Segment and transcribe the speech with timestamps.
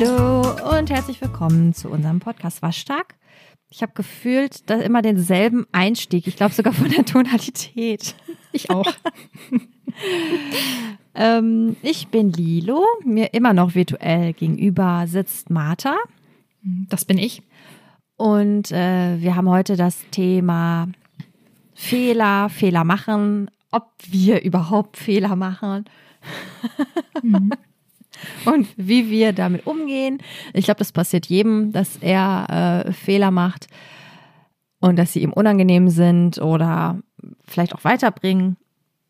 [0.00, 3.16] Hallo und herzlich willkommen zu unserem Podcast Waschtag.
[3.68, 6.26] Ich habe gefühlt da immer denselben Einstieg.
[6.26, 8.14] Ich glaube sogar von der Tonalität.
[8.52, 8.90] Ich auch.
[11.14, 12.82] ähm, ich bin Lilo.
[13.04, 15.98] Mir immer noch virtuell gegenüber sitzt Martha.
[16.88, 17.42] Das bin ich.
[18.16, 20.88] Und äh, wir haben heute das Thema
[21.74, 25.84] Fehler, Fehler machen, ob wir überhaupt Fehler machen.
[27.20, 27.50] Mhm.
[28.44, 30.18] und wie wir damit umgehen.
[30.52, 33.66] Ich glaube, das passiert jedem, dass er äh, Fehler macht
[34.80, 37.00] und dass sie ihm unangenehm sind oder
[37.46, 38.56] vielleicht auch weiterbringen.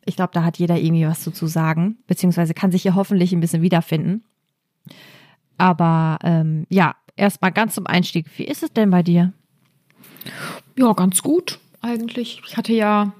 [0.05, 3.41] Ich glaube, da hat jeder irgendwie was zu, sagen, beziehungsweise kann sich hier hoffentlich ein
[3.41, 4.25] bisschen wiederfinden.
[5.59, 8.27] Aber ähm, ja, erstmal ganz zum Einstieg.
[8.37, 9.33] Wie ist es denn bei dir?
[10.77, 12.41] Ja, ganz gut eigentlich.
[12.47, 13.13] Ich hatte ja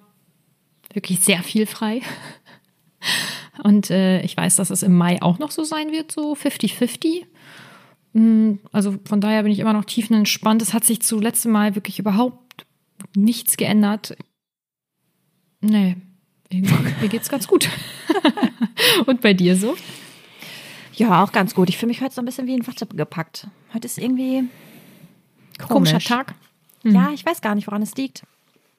[0.93, 2.01] wirklich sehr viel frei.
[3.63, 7.25] Und äh, ich weiß, dass es im Mai auch noch so sein wird, so 50-50.
[8.13, 10.63] Mm, also von daher bin ich immer noch tiefenentspannt.
[10.63, 12.67] Es hat sich zu letztem Mal wirklich überhaupt
[13.15, 14.17] nichts geändert.
[15.61, 15.97] Nee,
[16.53, 17.69] mir geht's ganz gut.
[19.07, 19.77] Und bei dir so?
[20.95, 21.69] Ja, auch ganz gut.
[21.69, 23.47] Ich fühle mich heute so ein bisschen wie in Watte gepackt.
[23.73, 24.49] Heute ist irgendwie
[25.59, 25.69] komisch.
[25.69, 26.35] komischer Tag.
[26.83, 26.95] Mhm.
[26.95, 28.25] Ja, ich weiß gar nicht, woran es liegt.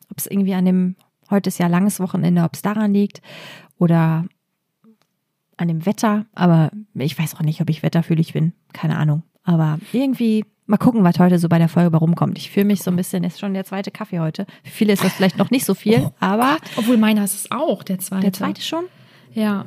[0.10, 0.96] Ob es irgendwie an dem,
[1.30, 3.22] heute ist ja langes Wochenende, ob es daran liegt
[3.78, 4.26] oder
[5.62, 8.54] an dem Wetter, aber ich weiß auch nicht, ob ich wetterfühlig bin.
[8.74, 9.24] Keine Ahnung.
[9.44, 12.38] Aber irgendwie, mal gucken, was heute so bei der Folge rumkommt.
[12.38, 14.46] Ich fühle mich so ein bisschen, ist schon der zweite Kaffee heute.
[14.64, 16.58] Für viele ist das vielleicht noch nicht so viel, oh, aber.
[16.60, 18.24] Gott, obwohl meiner ist es auch, der zweite.
[18.24, 18.86] Der zweite schon?
[19.34, 19.66] Ja.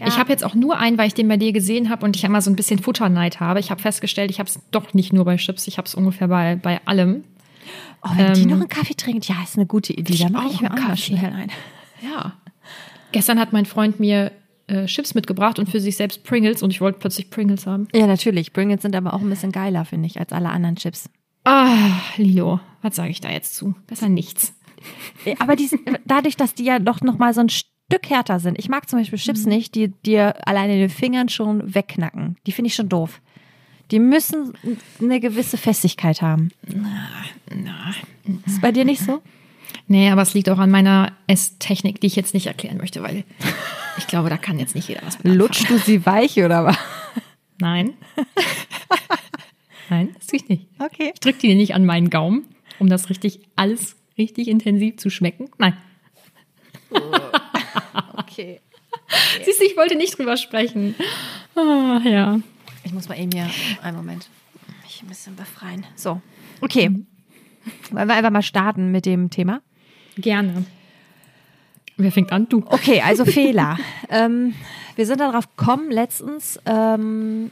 [0.00, 0.08] Ja.
[0.08, 2.24] Ich habe jetzt auch nur einen, weil ich den bei dir gesehen habe und ich
[2.24, 3.60] einmal so ein bisschen Futterneid habe.
[3.60, 6.28] Ich habe festgestellt, ich habe es doch nicht nur bei Chips, ich habe es ungefähr
[6.28, 7.24] bei, bei allem.
[8.02, 10.16] Oh, wenn ähm, die noch einen Kaffee trinkt, ja, ist eine gute Idee.
[10.16, 11.50] Da mache ich mir auch mal schnell ein.
[12.02, 12.32] Ja.
[13.12, 14.32] Gestern hat mein Freund mir
[14.66, 17.88] äh, Chips mitgebracht und für sich selbst Pringles und ich wollte plötzlich Pringles haben.
[17.94, 18.52] Ja, natürlich.
[18.52, 21.10] Pringles sind aber auch ein bisschen geiler, finde ich, als alle anderen Chips.
[21.44, 23.74] Ah, Lilo, was sage ich da jetzt zu?
[23.86, 24.54] Besser nichts.
[25.38, 28.58] Aber die sind, dadurch, dass die ja doch noch mal so ein Stück härter sind.
[28.58, 29.50] Ich mag zum Beispiel Chips mhm.
[29.50, 32.36] nicht, die dir alleine den Fingern schon wegknacken.
[32.46, 33.20] Die finde ich schon doof.
[33.90, 34.54] Die müssen
[35.00, 36.50] eine gewisse Festigkeit haben.
[36.66, 37.08] Na,
[37.54, 37.94] na.
[38.46, 39.20] Ist bei dir nicht so?
[39.86, 43.24] Nee, aber es liegt auch an meiner Esstechnik, die ich jetzt nicht erklären möchte, weil
[43.98, 46.76] ich glaube, da kann jetzt nicht jeder was mit Lutschst du sie weich oder was?
[47.60, 47.94] Nein.
[49.90, 50.66] Nein, das tue ich nicht.
[50.78, 51.12] Okay.
[51.14, 52.46] Ich drücke die nicht an meinen Gaumen,
[52.78, 55.50] um das richtig, alles richtig intensiv zu schmecken.
[55.58, 55.76] Nein.
[56.90, 57.00] Oh.
[58.14, 58.14] Okay.
[58.16, 58.60] okay.
[59.44, 60.94] Siehst du, ich wollte nicht drüber sprechen.
[61.54, 62.40] Ah, ja.
[62.84, 63.50] Ich muss mal eben hier,
[63.82, 64.28] einen Moment,
[64.82, 65.84] mich ein bisschen befreien.
[65.96, 66.20] So,
[66.60, 66.90] okay.
[67.90, 69.60] Wollen wir einfach mal starten mit dem Thema?
[70.16, 70.64] Gerne.
[71.96, 72.48] Wer fängt an?
[72.48, 72.58] Du.
[72.66, 73.78] Okay, also Fehler.
[74.08, 74.54] ähm,
[74.96, 77.50] wir sind darauf gekommen letztens, ähm,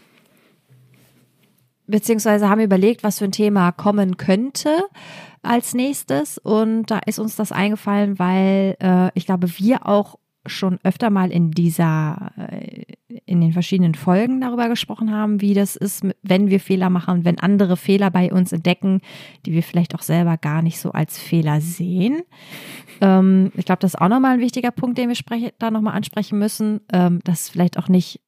[1.87, 4.85] beziehungsweise haben überlegt, was für ein Thema kommen könnte
[5.43, 6.39] als nächstes.
[6.39, 11.31] Und da ist uns das eingefallen, weil äh, ich glaube, wir auch schon öfter mal
[11.31, 12.85] in dieser, äh,
[13.27, 17.39] in den verschiedenen Folgen darüber gesprochen haben, wie das ist, wenn wir Fehler machen, wenn
[17.39, 19.01] andere Fehler bei uns entdecken,
[19.47, 22.23] die wir vielleicht auch selber gar nicht so als Fehler sehen.
[23.01, 25.95] Ähm, ich glaube, das ist auch nochmal ein wichtiger Punkt, den wir spreche, da nochmal
[25.95, 28.21] ansprechen müssen, ähm, dass vielleicht auch nicht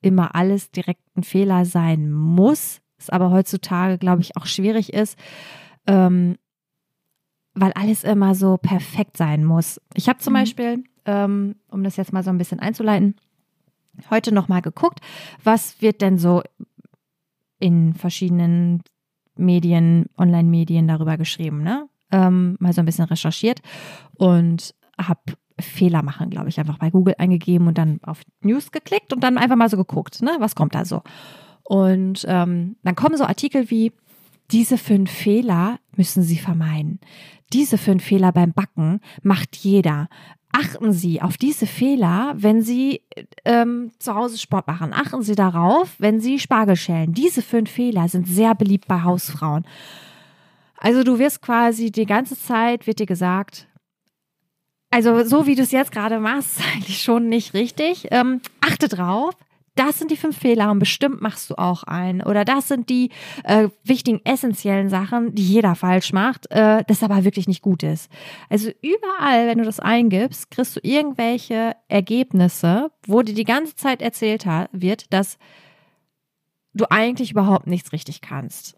[0.00, 5.18] immer alles direkt ein Fehler sein muss, es aber heutzutage, glaube ich, auch schwierig ist,
[5.86, 6.36] ähm,
[7.60, 9.80] weil alles immer so perfekt sein muss.
[9.94, 10.36] Ich habe zum mhm.
[10.36, 13.16] Beispiel, ähm, um das jetzt mal so ein bisschen einzuleiten,
[14.10, 15.00] heute nochmal geguckt,
[15.42, 16.42] was wird denn so
[17.58, 18.82] in verschiedenen
[19.36, 21.88] Medien, Online-Medien darüber geschrieben, ne?
[22.10, 23.60] Ähm, mal so ein bisschen recherchiert
[24.14, 25.20] und habe
[25.60, 29.36] Fehler machen, glaube ich, einfach bei Google eingegeben und dann auf News geklickt und dann
[29.36, 30.36] einfach mal so geguckt, ne?
[30.38, 31.02] Was kommt da so?
[31.64, 33.92] Und ähm, dann kommen so Artikel wie
[34.50, 37.00] diese fünf Fehler müssen Sie vermeiden.
[37.52, 40.08] Diese fünf Fehler beim Backen macht jeder.
[40.52, 43.02] Achten Sie auf diese Fehler, wenn Sie
[43.44, 44.92] ähm, zu Hause Sport machen.
[44.94, 47.12] Achten Sie darauf, wenn Sie Spargel schälen.
[47.12, 49.66] Diese fünf Fehler sind sehr beliebt bei Hausfrauen.
[50.78, 53.68] Also du wirst quasi die ganze Zeit, wird dir gesagt,
[54.90, 58.08] also so wie du es jetzt gerade machst, eigentlich schon nicht richtig.
[58.10, 59.34] Ähm, achte drauf,
[59.78, 62.22] das sind die fünf Fehler und bestimmt machst du auch einen.
[62.22, 63.10] Oder das sind die
[63.44, 68.10] äh, wichtigen, essentiellen Sachen, die jeder falsch macht, äh, das aber wirklich nicht gut ist.
[68.48, 74.02] Also überall, wenn du das eingibst, kriegst du irgendwelche Ergebnisse, wo dir die ganze Zeit
[74.02, 75.38] erzählt wird, dass
[76.74, 78.77] du eigentlich überhaupt nichts richtig kannst.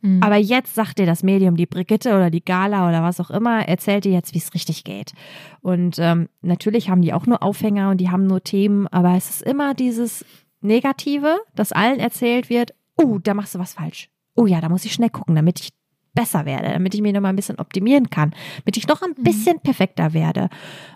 [0.00, 0.22] Mhm.
[0.22, 3.66] Aber jetzt sagt dir das Medium, die Brigitte oder die Gala oder was auch immer,
[3.68, 5.12] erzählt dir jetzt, wie es richtig geht.
[5.60, 9.30] Und ähm, natürlich haben die auch nur Aufhänger und die haben nur Themen, aber es
[9.30, 10.24] ist immer dieses,
[10.60, 14.10] Negative, dass allen erzählt wird, oh, da machst du was falsch.
[14.34, 15.70] Oh ja, da muss ich schnell gucken, damit ich
[16.14, 18.34] besser werde, damit ich mich noch mal ein bisschen optimieren kann,
[18.64, 19.22] damit ich noch ein mhm.
[19.22, 20.48] bisschen perfekter werde.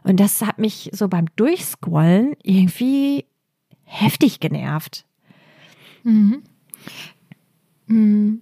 [0.03, 3.27] Und das hat mich so beim Durchscrollen irgendwie
[3.85, 5.05] heftig genervt.
[6.03, 6.43] Mhm.
[7.87, 8.41] mhm.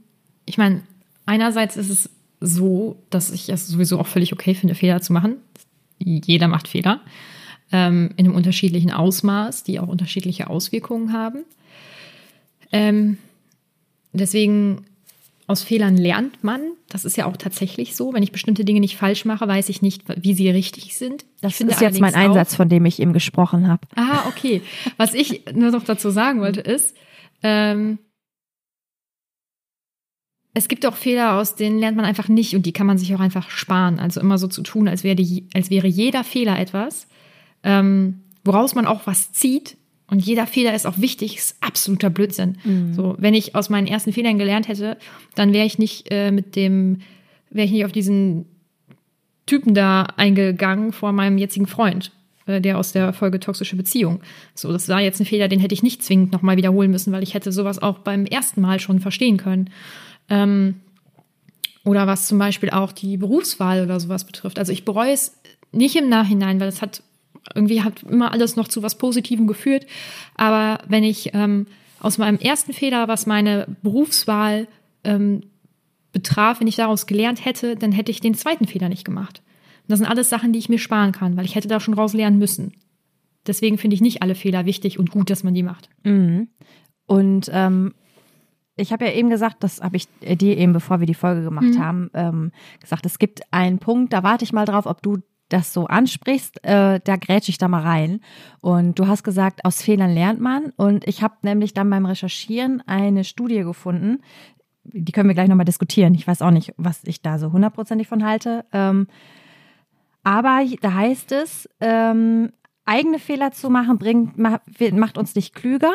[0.51, 0.83] Ich meine,
[1.27, 2.11] einerseits ist es
[2.41, 5.37] so, dass ich es sowieso auch völlig okay finde, Fehler zu machen.
[6.01, 7.03] Jeder macht Fehler
[7.71, 11.45] ähm, in einem unterschiedlichen Ausmaß, die auch unterschiedliche Auswirkungen haben.
[12.73, 13.19] Ähm,
[14.13, 14.87] deswegen
[15.47, 16.61] aus Fehlern lernt man.
[16.89, 18.13] Das ist ja auch tatsächlich so.
[18.13, 21.25] Wenn ich bestimmte Dinge nicht falsch mache, weiß ich nicht, wie sie richtig sind.
[21.43, 23.87] Das ist jetzt mein Einsatz, von dem ich eben gesprochen habe.
[23.95, 24.63] Ah, okay.
[24.97, 26.97] Was ich nur noch dazu sagen wollte, ist,
[27.45, 28.01] ähm,
[30.53, 33.15] es gibt auch Fehler, aus denen lernt man einfach nicht und die kann man sich
[33.15, 33.99] auch einfach sparen.
[33.99, 37.07] Also immer so zu tun, als wäre, die, als wäre jeder Fehler etwas,
[37.63, 39.77] ähm, woraus man auch was zieht.
[40.09, 42.59] Und jeder Fehler ist auch wichtig, ist absoluter Blödsinn.
[42.65, 42.95] Mhm.
[42.95, 44.97] So, wenn ich aus meinen ersten Fehlern gelernt hätte,
[45.37, 46.99] dann wäre ich nicht äh, mit dem,
[47.51, 48.47] wäre ich nicht auf diesen
[49.47, 52.11] Typen da eingegangen vor meinem jetzigen Freund,
[52.47, 54.21] äh, der aus der Folge toxische Beziehung.
[54.57, 57.23] So, das war jetzt ein Fehler, den hätte ich nicht zwingend nochmal wiederholen müssen, weil
[57.23, 59.71] ich hätte sowas auch beim ersten Mal schon verstehen können.
[60.31, 60.77] Ähm,
[61.85, 64.59] oder was zum Beispiel auch die Berufswahl oder sowas betrifft.
[64.59, 65.37] Also ich bereue es
[65.73, 67.03] nicht im Nachhinein, weil es hat
[67.55, 69.87] irgendwie hat immer alles noch zu was Positivem geführt.
[70.35, 71.67] Aber wenn ich ähm,
[72.01, 74.69] aus meinem ersten Fehler, was meine Berufswahl
[75.05, 75.43] ähm,
[76.13, 79.43] betraf, wenn ich daraus gelernt hätte, dann hätte ich den zweiten Fehler nicht gemacht.
[79.83, 81.95] Und das sind alles Sachen, die ich mir sparen kann, weil ich hätte da schon
[81.95, 82.73] raus lernen müssen.
[83.47, 85.89] Deswegen finde ich nicht alle Fehler wichtig und gut, dass man die macht.
[86.05, 86.49] Mhm.
[87.07, 87.95] Und ähm,
[88.81, 91.75] ich habe ja eben gesagt, das habe ich dir eben, bevor wir die Folge gemacht
[91.75, 91.79] mhm.
[91.79, 95.19] haben, ähm, gesagt, es gibt einen Punkt, da warte ich mal drauf, ob du
[95.49, 98.21] das so ansprichst, äh, da grätsche ich da mal rein.
[98.61, 100.73] Und du hast gesagt, aus Fehlern lernt man.
[100.77, 104.21] Und ich habe nämlich dann beim Recherchieren eine Studie gefunden,
[104.85, 106.15] die können wir gleich nochmal diskutieren.
[106.15, 108.65] Ich weiß auch nicht, was ich da so hundertprozentig von halte.
[108.73, 109.09] Ähm,
[110.23, 112.53] aber da heißt es, ähm,
[112.85, 115.93] eigene Fehler zu machen, bringt, macht uns nicht klüger.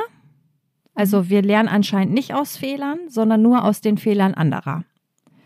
[0.96, 4.84] Also wir lernen anscheinend nicht aus Fehlern, sondern nur aus den Fehlern anderer.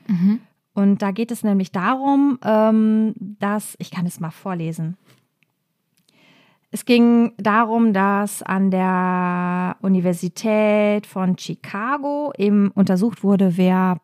[0.08, 0.40] Mhm.
[0.74, 4.96] Und da geht es nämlich darum, ähm, dass, ich kann es mal vorlesen.
[6.72, 14.00] Es ging darum, dass an der Universität von Chicago eben untersucht wurde, wer,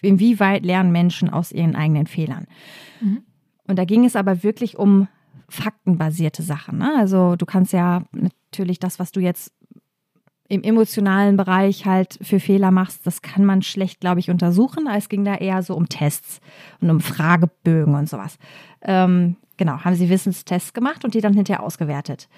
[0.00, 2.46] inwieweit lernen Menschen aus ihren eigenen Fehlern.
[3.00, 3.24] Mhm.
[3.66, 5.08] Und da ging es aber wirklich um
[5.48, 6.78] faktenbasierte Sachen.
[6.78, 6.94] Ne?
[6.96, 9.52] Also du kannst ja natürlich das, was du jetzt
[10.48, 14.86] im emotionalen Bereich halt für Fehler machst, das kann man schlecht, glaube ich, untersuchen.
[14.86, 16.40] Es ging da eher so um Tests
[16.80, 18.38] und um Fragebögen und sowas.
[18.82, 22.28] Ähm, genau, haben sie Wissenstests gemacht und die dann hinterher ausgewertet.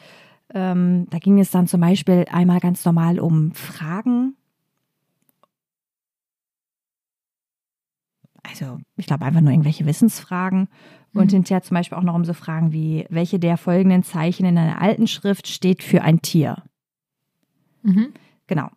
[0.55, 4.37] Ähm, da ging es dann zum Beispiel einmal ganz normal um Fragen.
[8.45, 10.69] Also, ich glaube einfach nur irgendwelche Wissensfragen.
[11.13, 11.37] Und mhm.
[11.37, 14.81] hinterher zum Beispiel auch noch um so Fragen wie, welche der folgenden Zeichen in einer
[14.81, 16.63] alten Schrift steht für ein Tier?
[17.87, 18.09] Mhm.
[18.47, 18.69] Genau.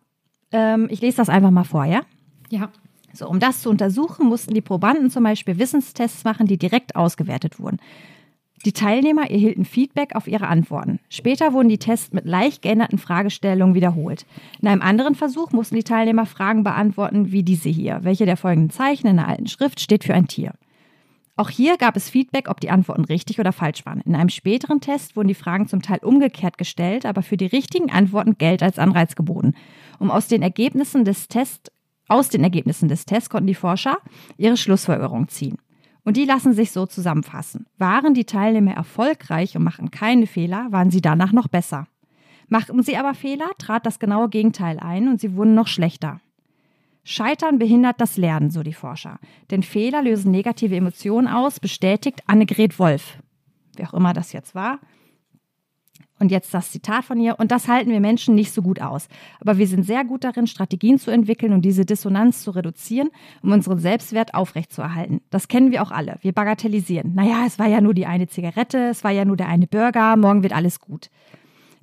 [0.52, 2.02] Ähm, ich lese das einfach mal vor, ja?
[2.48, 2.70] Ja.
[3.12, 7.58] So, um das zu untersuchen, mussten die Probanden zum Beispiel Wissenstests machen, die direkt ausgewertet
[7.58, 7.78] wurden.
[8.64, 11.00] Die Teilnehmer erhielten Feedback auf ihre Antworten.
[11.08, 14.26] Später wurden die Tests mit leicht geänderten Fragestellungen wiederholt.
[14.60, 18.00] In einem anderen Versuch mussten die Teilnehmer Fragen beantworten, wie diese hier.
[18.02, 20.52] Welche der folgenden Zeichen in der alten Schrift steht für ein Tier?
[21.40, 24.02] Auch hier gab es Feedback, ob die Antworten richtig oder falsch waren.
[24.02, 27.90] In einem späteren Test wurden die Fragen zum Teil umgekehrt gestellt, aber für die richtigen
[27.90, 29.54] Antworten Geld als Anreiz geboten.
[29.98, 31.72] Um aus den Ergebnissen des Tests,
[32.08, 33.96] aus den Ergebnissen des Tests konnten die Forscher
[34.36, 35.56] ihre Schlussfolgerung ziehen.
[36.04, 37.64] Und die lassen sich so zusammenfassen.
[37.78, 41.86] Waren die Teilnehmer erfolgreich und machten keine Fehler, waren sie danach noch besser.
[42.48, 46.20] Machten sie aber Fehler, trat das genaue Gegenteil ein und sie wurden noch schlechter.
[47.10, 49.18] Scheitern behindert das Lernen, so die Forscher.
[49.50, 53.18] Denn Fehler lösen negative Emotionen aus, bestätigt Annegret Wolf.
[53.74, 54.78] Wer auch immer das jetzt war.
[56.20, 57.40] Und jetzt das Zitat von ihr.
[57.40, 59.08] Und das halten wir Menschen nicht so gut aus.
[59.40, 63.10] Aber wir sind sehr gut darin, Strategien zu entwickeln und diese Dissonanz zu reduzieren,
[63.42, 65.20] um unseren Selbstwert aufrechtzuerhalten.
[65.30, 66.16] Das kennen wir auch alle.
[66.20, 67.14] Wir bagatellisieren.
[67.16, 70.16] Naja, es war ja nur die eine Zigarette, es war ja nur der eine Burger,
[70.16, 71.10] morgen wird alles gut.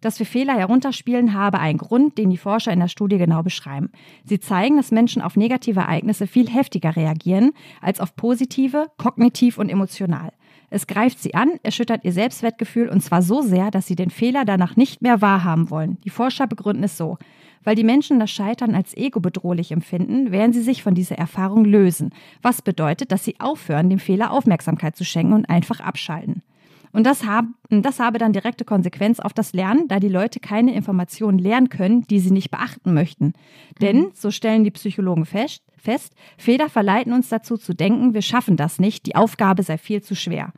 [0.01, 3.89] Dass wir Fehler herunterspielen, habe einen Grund, den die Forscher in der Studie genau beschreiben.
[4.23, 7.51] Sie zeigen, dass Menschen auf negative Ereignisse viel heftiger reagieren
[7.81, 10.31] als auf positive, kognitiv und emotional.
[10.69, 14.43] Es greift sie an, erschüttert ihr Selbstwertgefühl und zwar so sehr, dass sie den Fehler
[14.43, 15.97] danach nicht mehr wahrhaben wollen.
[16.03, 17.17] Die Forscher begründen es so.
[17.63, 21.65] Weil die Menschen das Scheitern als ego bedrohlich empfinden, werden sie sich von dieser Erfahrung
[21.65, 22.11] lösen.
[22.41, 26.43] Was bedeutet, dass sie aufhören, dem Fehler Aufmerksamkeit zu schenken und einfach abschalten.
[26.91, 30.73] Und das, hab, das habe dann direkte Konsequenz auf das Lernen, da die Leute keine
[30.73, 33.33] Informationen lernen können, die sie nicht beachten möchten.
[33.81, 38.57] Denn, so stellen die Psychologen fest, fest, Fehler verleiten uns dazu zu denken, wir schaffen
[38.57, 40.53] das nicht, die Aufgabe sei viel zu schwer.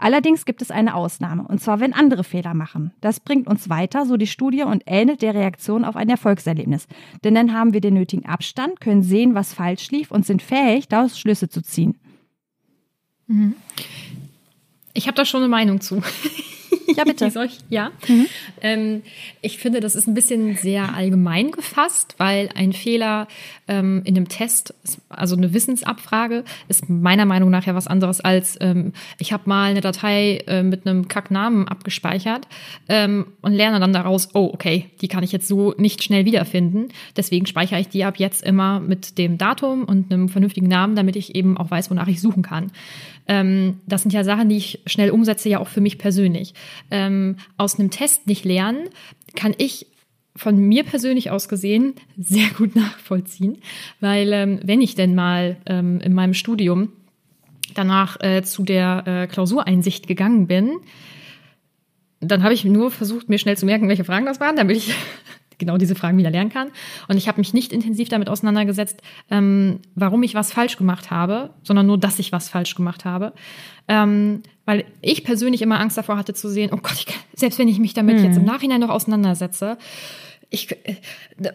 [0.00, 2.92] Allerdings gibt es eine Ausnahme, und zwar wenn andere Fehler machen.
[3.02, 6.88] Das bringt uns weiter, so die Studie, und ähnelt der Reaktion auf ein Erfolgserlebnis.
[7.22, 10.88] Denn dann haben wir den nötigen Abstand, können sehen, was falsch lief und sind fähig,
[10.88, 11.98] daraus Schlüsse zu ziehen.
[13.26, 13.54] Mhm.
[14.92, 16.02] Ich habe da schon eine Meinung zu.
[16.96, 17.30] Ja, bitte.
[17.30, 17.58] Soll ich?
[17.68, 17.92] Ja.
[18.08, 18.26] Mhm.
[18.60, 19.02] Ähm,
[19.42, 23.28] ich finde, das ist ein bisschen sehr allgemein gefasst, weil ein Fehler
[23.68, 24.74] ähm, in einem Test,
[25.08, 29.70] also eine Wissensabfrage, ist meiner Meinung nach ja was anderes als ähm, ich habe mal
[29.70, 32.46] eine Datei äh, mit einem Kacknamen abgespeichert
[32.88, 36.88] ähm, und lerne dann daraus, oh, okay, die kann ich jetzt so nicht schnell wiederfinden.
[37.16, 41.16] Deswegen speichere ich die ab jetzt immer mit dem Datum und einem vernünftigen Namen, damit
[41.16, 42.72] ich eben auch weiß, wonach ich suchen kann.
[43.28, 46.54] Ähm, das sind ja Sachen, die ich schnell umsetze, ja auch für mich persönlich.
[46.90, 48.88] Ähm, aus einem Test nicht lernen,
[49.36, 49.86] kann ich
[50.36, 53.58] von mir persönlich aus gesehen sehr gut nachvollziehen,
[54.00, 56.92] weil ähm, wenn ich denn mal ähm, in meinem Studium
[57.74, 60.78] danach äh, zu der äh, Klausureinsicht gegangen bin,
[62.20, 64.94] dann habe ich nur versucht, mir schnell zu merken, welche Fragen das waren, damit ich
[65.58, 66.70] genau diese Fragen wieder lernen kann.
[67.08, 69.00] Und ich habe mich nicht intensiv damit auseinandergesetzt,
[69.30, 73.32] ähm, warum ich was falsch gemacht habe, sondern nur, dass ich was falsch gemacht habe.
[73.88, 77.66] Ähm, weil ich persönlich immer Angst davor hatte zu sehen, oh Gott, ich, selbst wenn
[77.66, 78.24] ich mich damit hm.
[78.24, 79.78] jetzt im Nachhinein noch auseinandersetze,
[80.48, 80.96] ich, äh,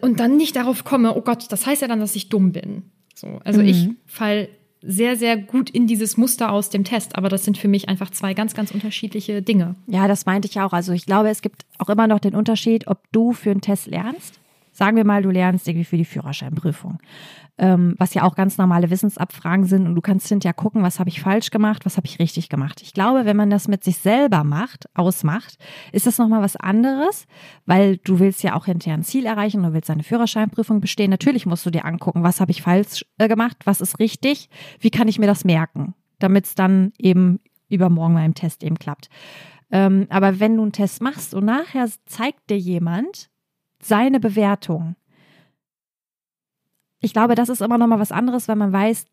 [0.02, 2.82] und dann nicht darauf komme, oh Gott, das heißt ja dann, dass ich dumm bin.
[3.14, 3.68] So, also mhm.
[3.68, 4.48] ich fall
[4.82, 7.16] sehr, sehr gut in dieses Muster aus dem Test.
[7.16, 9.76] Aber das sind für mich einfach zwei ganz, ganz unterschiedliche Dinge.
[9.86, 10.74] Ja, das meinte ich auch.
[10.74, 13.86] Also ich glaube, es gibt auch immer noch den Unterschied, ob du für einen Test
[13.86, 14.38] lernst.
[14.76, 16.98] Sagen wir mal, du lernst irgendwie für die Führerscheinprüfung
[17.58, 19.86] ähm, was ja auch ganz normale Wissensabfragen sind.
[19.86, 22.82] Und du kannst hinterher gucken, was habe ich falsch gemacht, was habe ich richtig gemacht.
[22.82, 25.56] Ich glaube, wenn man das mit sich selber macht, ausmacht,
[25.92, 27.26] ist das nochmal was anderes,
[27.64, 31.10] weil du willst ja auch hinterher ein Ziel erreichen, du willst eine Führerscheinprüfung bestehen.
[31.10, 34.90] Natürlich musst du dir angucken, was habe ich falsch äh, gemacht, was ist richtig, wie
[34.90, 39.08] kann ich mir das merken, damit es dann eben übermorgen beim Test eben klappt.
[39.70, 43.30] Ähm, aber wenn du einen Test machst und nachher zeigt dir jemand
[43.86, 44.96] seine Bewertung,
[47.00, 49.06] ich glaube, das ist immer noch mal was anderes, weil man weiß,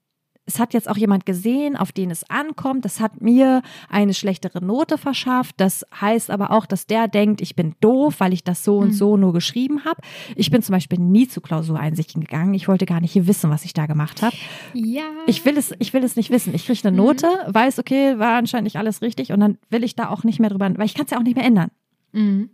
[0.46, 2.84] es hat jetzt auch jemand gesehen, auf den es ankommt.
[2.84, 5.56] Das hat mir eine schlechtere Note verschafft.
[5.58, 8.90] Das heißt aber auch, dass der denkt, ich bin doof, weil ich das so und
[8.90, 8.94] mhm.
[8.94, 10.02] so nur geschrieben habe.
[10.36, 12.54] Ich bin zum Beispiel nie zu Klausureinsichten gegangen.
[12.54, 14.36] Ich wollte gar nicht wissen, was ich da gemacht habe.
[14.74, 15.04] Ja.
[15.28, 16.54] Ich will es, ich will es nicht wissen.
[16.54, 17.06] Ich kriege eine mhm.
[17.06, 17.54] Note, mhm.
[17.54, 20.50] weiß, okay, war anscheinend nicht alles richtig und dann will ich da auch nicht mehr
[20.50, 21.70] drüber, weil ich kann es ja auch nicht mehr ändern.
[22.12, 22.50] Mhm.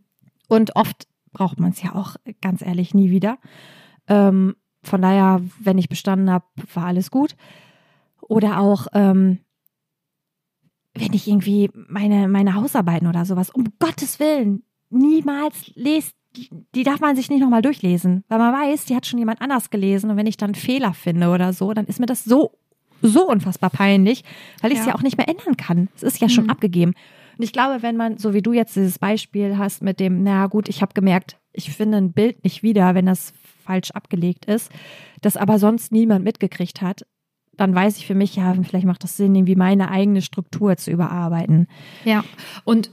[0.47, 3.37] Und oft braucht man es ja auch, ganz ehrlich, nie wieder.
[4.07, 7.35] Ähm, von daher, wenn ich bestanden habe, war alles gut.
[8.21, 9.39] Oder auch, ähm,
[10.93, 16.15] wenn ich irgendwie meine, meine Hausarbeiten oder sowas, um Gottes Willen, niemals lest,
[16.75, 19.69] die, darf man sich nicht nochmal durchlesen, weil man weiß, die hat schon jemand anders
[19.69, 22.51] gelesen und wenn ich dann Fehler finde oder so, dann ist mir das so,
[23.01, 24.23] so unfassbar peinlich,
[24.61, 24.91] weil ich es ja.
[24.91, 24.95] ja.
[24.95, 25.89] auch nicht mehr ändern kann.
[25.95, 26.49] Es ist ja schon mhm.
[26.51, 26.93] abgegeben.
[27.39, 30.47] Und ich glaube, wenn man, so wie du jetzt dieses Beispiel hast mit dem, na
[30.47, 33.31] gut, ich habe gemerkt, ich finde ein Bild nicht wieder, wenn das
[33.63, 34.69] falsch abgelegt ist,
[35.21, 37.05] das aber sonst niemand mitgekriegt hat,
[37.55, 40.91] dann weiß ich für mich, ja, vielleicht macht das Sinn, irgendwie meine eigene Struktur zu
[40.91, 41.67] überarbeiten.
[42.03, 42.25] Ja,
[42.65, 42.91] und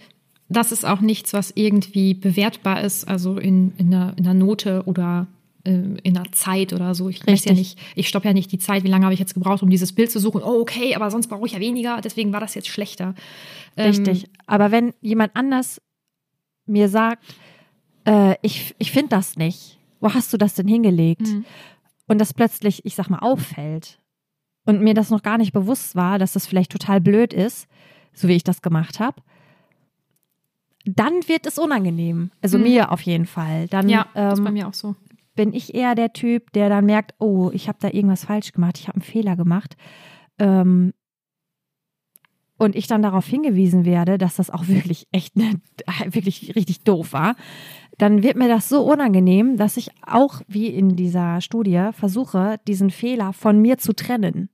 [0.48, 4.84] das ist auch nichts, was irgendwie bewertbar ist, also in, in, einer, in einer Note
[4.86, 5.26] oder
[5.66, 7.08] in einer Zeit oder so.
[7.08, 9.34] Ich weiß ja nicht, ich stoppe ja nicht die Zeit, wie lange habe ich jetzt
[9.34, 10.42] gebraucht, um dieses Bild zu suchen.
[10.42, 13.14] Oh, okay, aber sonst brauche ich ja weniger, deswegen war das jetzt schlechter.
[13.76, 14.24] Ähm, Richtig.
[14.24, 15.80] Ähm, aber wenn jemand anders
[16.66, 17.24] mir sagt,
[18.06, 21.22] äh, ich, ich finde das nicht, wo hast du das denn hingelegt?
[21.22, 21.44] Mhm.
[22.06, 23.98] Und das plötzlich, ich sag mal, auffällt
[24.64, 27.66] und mir das noch gar nicht bewusst war, dass das vielleicht total blöd ist,
[28.12, 29.20] so wie ich das gemacht habe,
[30.84, 32.30] dann wird es unangenehm.
[32.42, 32.64] Also mhm.
[32.64, 33.66] mir auf jeden Fall.
[33.68, 34.94] Dann, ja, ähm, ist bei mir auch so.
[35.36, 38.78] Bin ich eher der Typ, der dann merkt, oh, ich habe da irgendwas falsch gemacht,
[38.78, 39.76] ich habe einen Fehler gemacht.
[40.38, 40.92] Ähm,
[42.58, 45.60] und ich dann darauf hingewiesen werde, dass das auch wirklich echt ne,
[46.06, 47.36] wirklich richtig doof war,
[47.98, 52.90] dann wird mir das so unangenehm, dass ich auch wie in dieser Studie versuche, diesen
[52.90, 54.50] Fehler von mir zu trennen.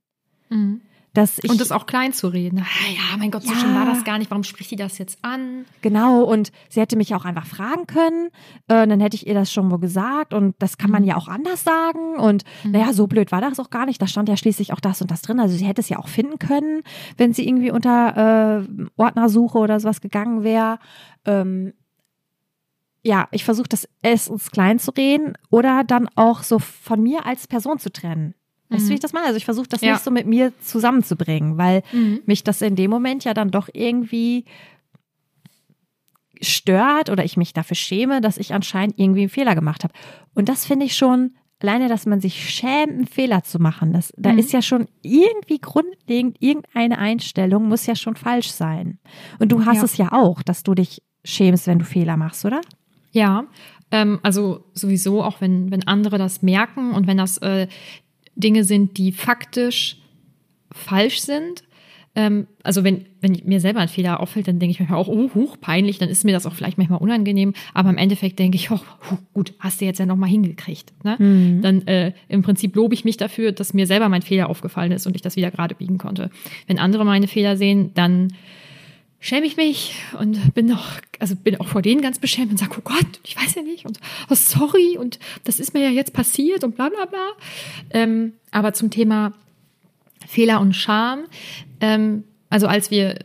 [0.49, 0.83] Mhm.
[1.15, 2.61] Dass ich, und das auch klein zu reden.
[2.61, 4.31] Ah, ja, mein Gott, so ja, schön war das gar nicht.
[4.31, 5.67] Warum spricht die das jetzt an?
[5.83, 8.29] Genau, und sie hätte mich auch einfach fragen können.
[8.69, 10.33] Äh, dann hätte ich ihr das schon wohl gesagt.
[10.33, 11.09] Und das kann man mhm.
[11.09, 12.17] ja auch anders sagen.
[12.17, 12.71] Und mhm.
[12.71, 14.01] naja, so blöd war das auch gar nicht.
[14.01, 15.39] Da stand ja schließlich auch das und das drin.
[15.39, 16.83] Also sie hätte es ja auch finden können,
[17.19, 20.79] wenn sie irgendwie unter äh, Ordnersuche oder sowas gegangen wäre.
[21.27, 21.75] Ähm,
[23.03, 27.49] ja, ich versuche das erstens klein zu reden oder dann auch so von mir als
[27.49, 28.35] Person zu trennen.
[28.73, 28.95] Weißt du, wie mhm.
[28.95, 29.27] ich das meine?
[29.27, 29.93] Also ich versuche das ja.
[29.93, 32.21] nicht so mit mir zusammenzubringen, weil mhm.
[32.27, 34.45] mich das in dem Moment ja dann doch irgendwie
[36.41, 39.95] stört oder ich mich dafür schäme, dass ich anscheinend irgendwie einen Fehler gemacht habe.
[40.35, 44.13] Und das finde ich schon, alleine, dass man sich schämt, einen Fehler zu machen, das,
[44.17, 44.39] da Mhm.
[44.39, 48.99] ist ja schon irgendwie grundlegend, irgendeine Einstellung muss ja schon falsch sein.
[49.39, 49.85] Und du hast Ja.
[49.85, 52.61] es ja auch, dass du dich schämst, wenn du Fehler machst, oder?
[53.13, 53.45] Ja,
[53.93, 57.69] ähm, also sowieso auch wenn, wenn andere das merken und wenn das äh,
[58.35, 59.99] Dinge sind, die faktisch
[60.71, 61.63] falsch sind.
[62.15, 65.31] Ähm, also wenn, wenn mir selber ein Fehler auffällt, dann denke ich manchmal auch, oh,
[65.35, 67.55] huch, peinlich, dann ist mir das auch vielleicht manchmal unangenehm.
[67.73, 70.93] Aber im Endeffekt denke ich, oh, huh, gut, hast du jetzt ja nochmal hingekriegt.
[71.05, 71.17] Ne?
[71.63, 75.07] Dann äh, im Prinzip lobe ich mich dafür, dass mir selber mein Fehler aufgefallen ist
[75.07, 76.31] und ich das wieder gerade biegen konnte.
[76.67, 78.29] Wenn andere meine Fehler sehen, dann
[79.23, 80.85] schäme ich mich und bin auch,
[81.21, 83.87] also bin auch vor denen ganz beschämt und sage, oh Gott, ich weiß ja nicht
[83.87, 87.29] und oh, sorry und das ist mir ja jetzt passiert und bla bla bla.
[87.91, 89.33] Ähm, aber zum Thema
[90.27, 91.21] Fehler und Scham,
[91.81, 93.17] ähm, also als wir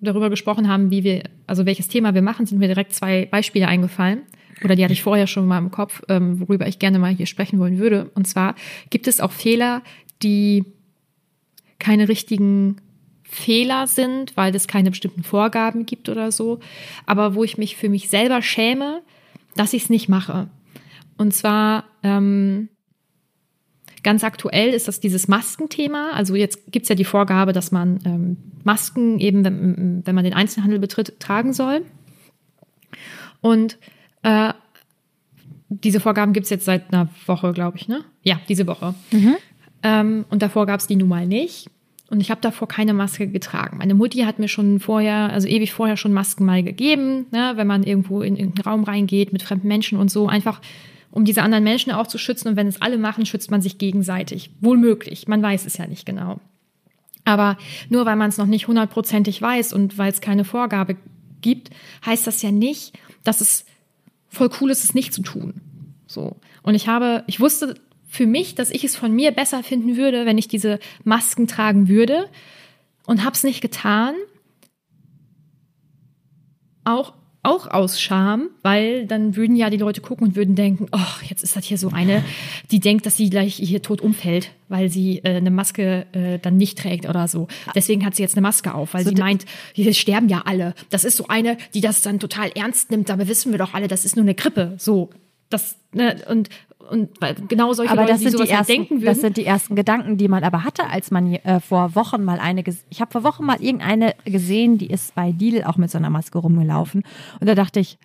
[0.00, 3.68] darüber gesprochen haben, wie wir, also welches Thema wir machen, sind mir direkt zwei Beispiele
[3.68, 4.22] eingefallen.
[4.64, 7.26] Oder die hatte ich vorher schon mal im Kopf, ähm, worüber ich gerne mal hier
[7.26, 8.10] sprechen wollen würde.
[8.14, 8.56] Und zwar
[8.90, 9.82] gibt es auch Fehler,
[10.22, 10.64] die
[11.78, 12.78] keine richtigen
[13.36, 16.58] Fehler sind, weil es keine bestimmten Vorgaben gibt oder so,
[17.04, 19.02] aber wo ich mich für mich selber schäme,
[19.54, 20.48] dass ich es nicht mache.
[21.18, 22.68] Und zwar ähm,
[24.02, 26.10] ganz aktuell ist das dieses Maskenthema.
[26.12, 30.34] Also jetzt gibt's ja die Vorgabe, dass man ähm, Masken eben, wenn, wenn man den
[30.34, 31.82] Einzelhandel betritt, tragen soll.
[33.40, 33.78] Und
[34.22, 34.52] äh,
[35.68, 38.04] diese Vorgaben gibt's jetzt seit einer Woche, glaube ich, ne?
[38.22, 38.94] Ja, diese Woche.
[39.82, 41.68] Ähm, und davor gab's die nun mal nicht.
[42.08, 43.78] Und ich habe davor keine Maske getragen.
[43.78, 47.66] Meine Mutti hat mir schon vorher, also ewig vorher schon Masken mal gegeben, ne, wenn
[47.66, 50.60] man irgendwo in irgendeinen Raum reingeht mit fremden Menschen und so, einfach
[51.10, 52.48] um diese anderen Menschen auch zu schützen.
[52.48, 54.50] Und wenn es alle machen, schützt man sich gegenseitig.
[54.60, 55.26] Wohl möglich.
[55.26, 56.40] Man weiß es ja nicht genau.
[57.24, 57.56] Aber
[57.88, 60.96] nur weil man es noch nicht hundertprozentig weiß und weil es keine Vorgabe
[61.40, 61.70] gibt,
[62.04, 63.64] heißt das ja nicht, dass es
[64.28, 65.54] voll cool ist, es nicht zu tun.
[66.06, 66.36] So.
[66.62, 67.74] Und ich habe, ich wusste
[68.16, 71.88] für mich, dass ich es von mir besser finden würde, wenn ich diese Masken tragen
[71.88, 72.28] würde
[73.06, 74.14] und habe es nicht getan.
[76.84, 77.12] Auch
[77.46, 81.44] auch aus Scham, weil dann würden ja die Leute gucken und würden denken, oh, jetzt
[81.44, 82.24] ist das hier so eine,
[82.72, 86.56] die denkt, dass sie gleich hier tot umfällt, weil sie äh, eine Maske äh, dann
[86.56, 87.46] nicht trägt oder so.
[87.72, 90.74] Deswegen hat sie jetzt eine Maske auf, weil So sie meint, hier sterben ja alle.
[90.90, 93.86] Das ist so eine, die das dann total ernst nimmt, dabei wissen wir doch alle,
[93.86, 94.74] das ist nur eine Grippe.
[94.78, 95.10] So,
[95.48, 96.48] das, ne, und,
[96.90, 99.04] und weil genau solche Aber Leute, das die sind, die sowas halt ersten, denken würden.
[99.06, 102.38] das sind die ersten Gedanken, die man aber hatte, als man äh, vor Wochen mal
[102.38, 105.98] eine, ich habe vor Wochen mal irgendeine gesehen, die ist bei Lidl auch mit so
[105.98, 107.02] einer Maske rumgelaufen.
[107.40, 107.98] Und da dachte ich,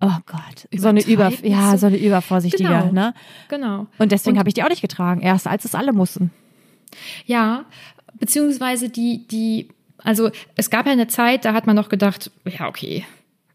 [0.00, 1.86] oh Gott, so eine Über, ja, so.
[1.86, 2.92] eine übervorsichtige, Genau.
[2.92, 3.14] ne?
[3.48, 3.86] genau.
[3.98, 6.30] Und deswegen habe ich die auch nicht getragen, erst als es alle mussten.
[7.26, 7.64] Ja,
[8.18, 12.68] beziehungsweise die, die, also es gab ja eine Zeit, da hat man noch gedacht, ja,
[12.68, 13.04] okay,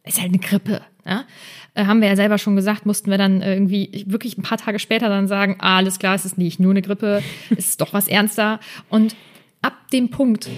[0.04, 0.82] ist halt eine Grippe.
[1.10, 1.26] Ja?
[1.74, 4.80] Äh, haben wir ja selber schon gesagt, mussten wir dann irgendwie wirklich ein paar Tage
[4.80, 7.94] später dann sagen, ah, alles klar, es ist nicht nur eine Grippe, es ist doch
[7.94, 8.60] was ernster.
[8.90, 9.16] Und
[9.62, 10.50] ab dem Punkt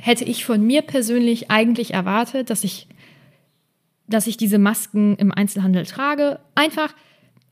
[0.00, 2.88] hätte ich von mir persönlich eigentlich erwartet, dass ich,
[4.06, 6.38] dass ich diese Masken im Einzelhandel trage.
[6.54, 6.94] Einfach,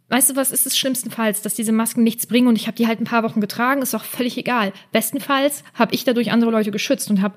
[0.08, 2.86] weißt du, was ist es schlimmstenfalls, dass diese Masken nichts bringen und ich habe die
[2.86, 4.72] halt ein paar Wochen getragen, ist doch völlig egal.
[4.92, 7.36] Bestenfalls habe ich dadurch andere Leute geschützt und habe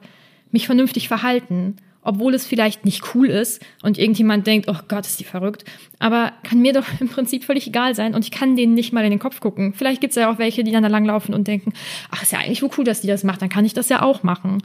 [0.52, 5.20] mich vernünftig verhalten, obwohl es vielleicht nicht cool ist und irgendjemand denkt, oh Gott, ist
[5.20, 5.66] die verrückt.
[6.00, 9.04] Aber kann mir doch im Prinzip völlig egal sein und ich kann denen nicht mal
[9.04, 9.74] in den Kopf gucken.
[9.74, 11.74] Vielleicht gibt es ja auch welche, die dann da langlaufen und denken,
[12.10, 14.02] ach, ist ja eigentlich wohl cool, dass die das macht, dann kann ich das ja
[14.02, 14.64] auch machen.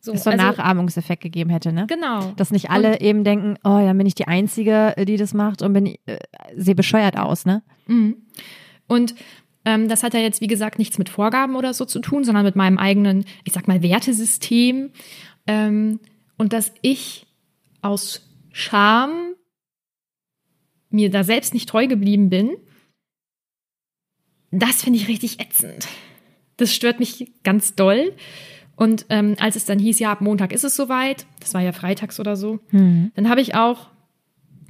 [0.00, 1.86] So, Dass so einen also- Nachahmungseffekt gegeben hätte, ne?
[1.88, 2.32] Genau.
[2.36, 5.72] Dass nicht alle eben denken, oh, dann bin ich die Einzige, die das macht und
[5.74, 6.18] bin, äh,
[6.56, 7.62] sehe bescheuert aus, ne?
[8.88, 9.14] Und
[9.64, 12.44] ähm, das hat ja jetzt, wie gesagt, nichts mit Vorgaben oder so zu tun, sondern
[12.44, 14.90] mit meinem eigenen, ich sag mal, Wertesystem.
[15.46, 16.00] Ähm,
[16.42, 17.24] und dass ich
[17.82, 19.36] aus Scham
[20.90, 22.56] mir da selbst nicht treu geblieben bin,
[24.50, 25.86] das finde ich richtig ätzend.
[26.56, 28.12] Das stört mich ganz doll.
[28.74, 31.70] Und ähm, als es dann hieß, ja, ab Montag ist es soweit, das war ja
[31.70, 32.58] freitags oder so,
[33.14, 33.91] dann habe ich auch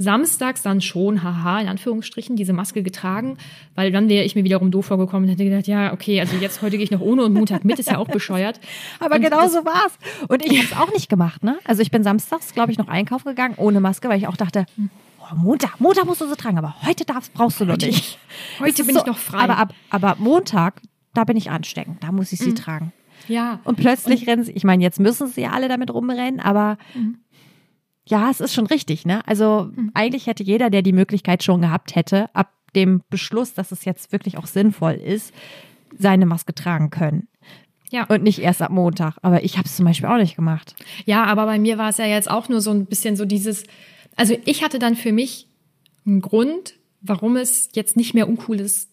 [0.02, 3.38] samstags dann schon, haha, in Anführungsstrichen, diese Maske getragen,
[3.74, 6.62] weil dann wäre ich mir wiederum doof vorgekommen und hätte gedacht, ja, okay, also jetzt
[6.62, 8.60] heute gehe ich noch ohne und Montag mit, ist ja auch bescheuert.
[9.00, 9.98] Aber Und genau so war's.
[10.28, 11.56] Und ich habe es auch nicht gemacht, ne?
[11.64, 14.66] Also ich bin samstags, glaube ich, noch einkaufen gegangen ohne Maske, weil ich auch dachte,
[15.20, 18.18] oh, Montag, Montag musst du sie tragen, aber heute darfst, brauchst du noch nicht.
[18.58, 19.38] Heute Es bin ich noch frei.
[19.38, 20.80] Aber, ab, aber Montag,
[21.14, 22.92] da bin ich ansteckend, da muss ich sie tragen.
[23.28, 23.60] Ja.
[23.64, 26.76] Und plötzlich rennen sie, ich meine, jetzt müssen sie ja alle damit rumrennen, aber
[28.06, 29.26] ja, es ist schon richtig, ne?
[29.26, 33.84] Also eigentlich hätte jeder, der die Möglichkeit schon gehabt hätte, ab dem Beschluss, dass es
[33.84, 35.32] jetzt wirklich auch sinnvoll ist,
[35.98, 37.28] seine Maske tragen können.
[37.90, 38.04] Ja.
[38.06, 39.18] Und nicht erst ab Montag.
[39.22, 40.74] Aber ich habe es zum Beispiel auch nicht gemacht.
[41.04, 43.64] Ja, aber bei mir war es ja jetzt auch nur so ein bisschen so dieses,
[44.16, 45.46] also ich hatte dann für mich
[46.06, 48.88] einen Grund, warum es jetzt nicht mehr uncool ist,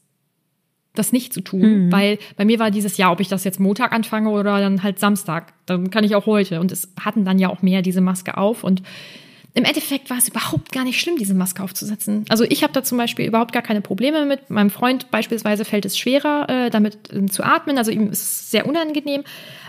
[0.95, 1.85] das nicht zu tun.
[1.85, 1.91] Mhm.
[1.91, 4.99] Weil bei mir war dieses Jahr, ob ich das jetzt Montag anfange oder dann halt
[4.99, 6.59] Samstag, dann kann ich auch heute.
[6.59, 8.81] Und es hatten dann ja auch mehr diese Maske auf und
[9.55, 12.23] im Endeffekt war es überhaupt gar nicht schlimm, diese Maske aufzusetzen.
[12.29, 14.49] Also ich habe da zum Beispiel überhaupt gar keine Probleme mit.
[14.49, 17.77] Meinem Freund beispielsweise fällt es schwerer, äh, damit äh, zu atmen.
[17.77, 19.23] Also ihm ist es sehr unangenehm.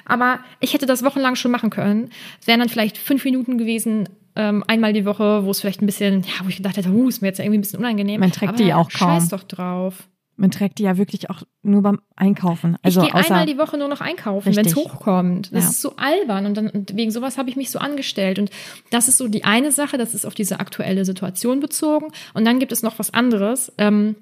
[0.05, 2.11] Aber ich hätte das wochenlang schon machen können.
[2.41, 5.87] Es wären dann vielleicht fünf Minuten gewesen, ähm, einmal die Woche, wo es vielleicht ein
[5.87, 8.21] bisschen, ja, wo ich gedacht hätte, huh, ist mir jetzt irgendwie ein bisschen unangenehm.
[8.21, 9.09] Man trägt Aber die auch kaum.
[9.09, 10.09] Scheiß doch drauf.
[10.41, 12.77] Man trägt die ja wirklich auch nur beim Einkaufen.
[12.83, 15.53] Also ich gehe einmal die Woche nur noch einkaufen, wenn es hochkommt.
[15.53, 15.71] Das Ja.
[15.71, 18.39] ist so albern und, dann, und wegen sowas habe ich mich so angestellt.
[18.39, 18.51] Und
[18.91, 22.09] das ist so die eine Sache, das ist auf diese aktuelle Situation bezogen.
[22.35, 23.73] Und dann gibt es noch was anderes.
[23.79, 24.17] Ähm,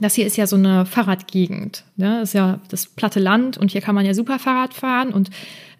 [0.00, 1.84] das hier ist ja so eine Fahrradgegend.
[1.96, 2.18] Ne?
[2.20, 5.30] Das ist ja das platte Land und hier kann man ja super Fahrrad fahren und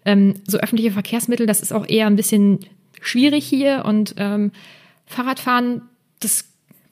[0.05, 2.59] ähm, so öffentliche Verkehrsmittel, das ist auch eher ein bisschen
[3.01, 4.51] schwierig hier und ähm,
[5.05, 5.81] Fahrradfahren,
[6.19, 6.45] das,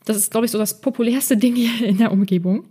[0.06, 2.66] das ist, glaube ich, so das populärste Ding hier in der Umgebung.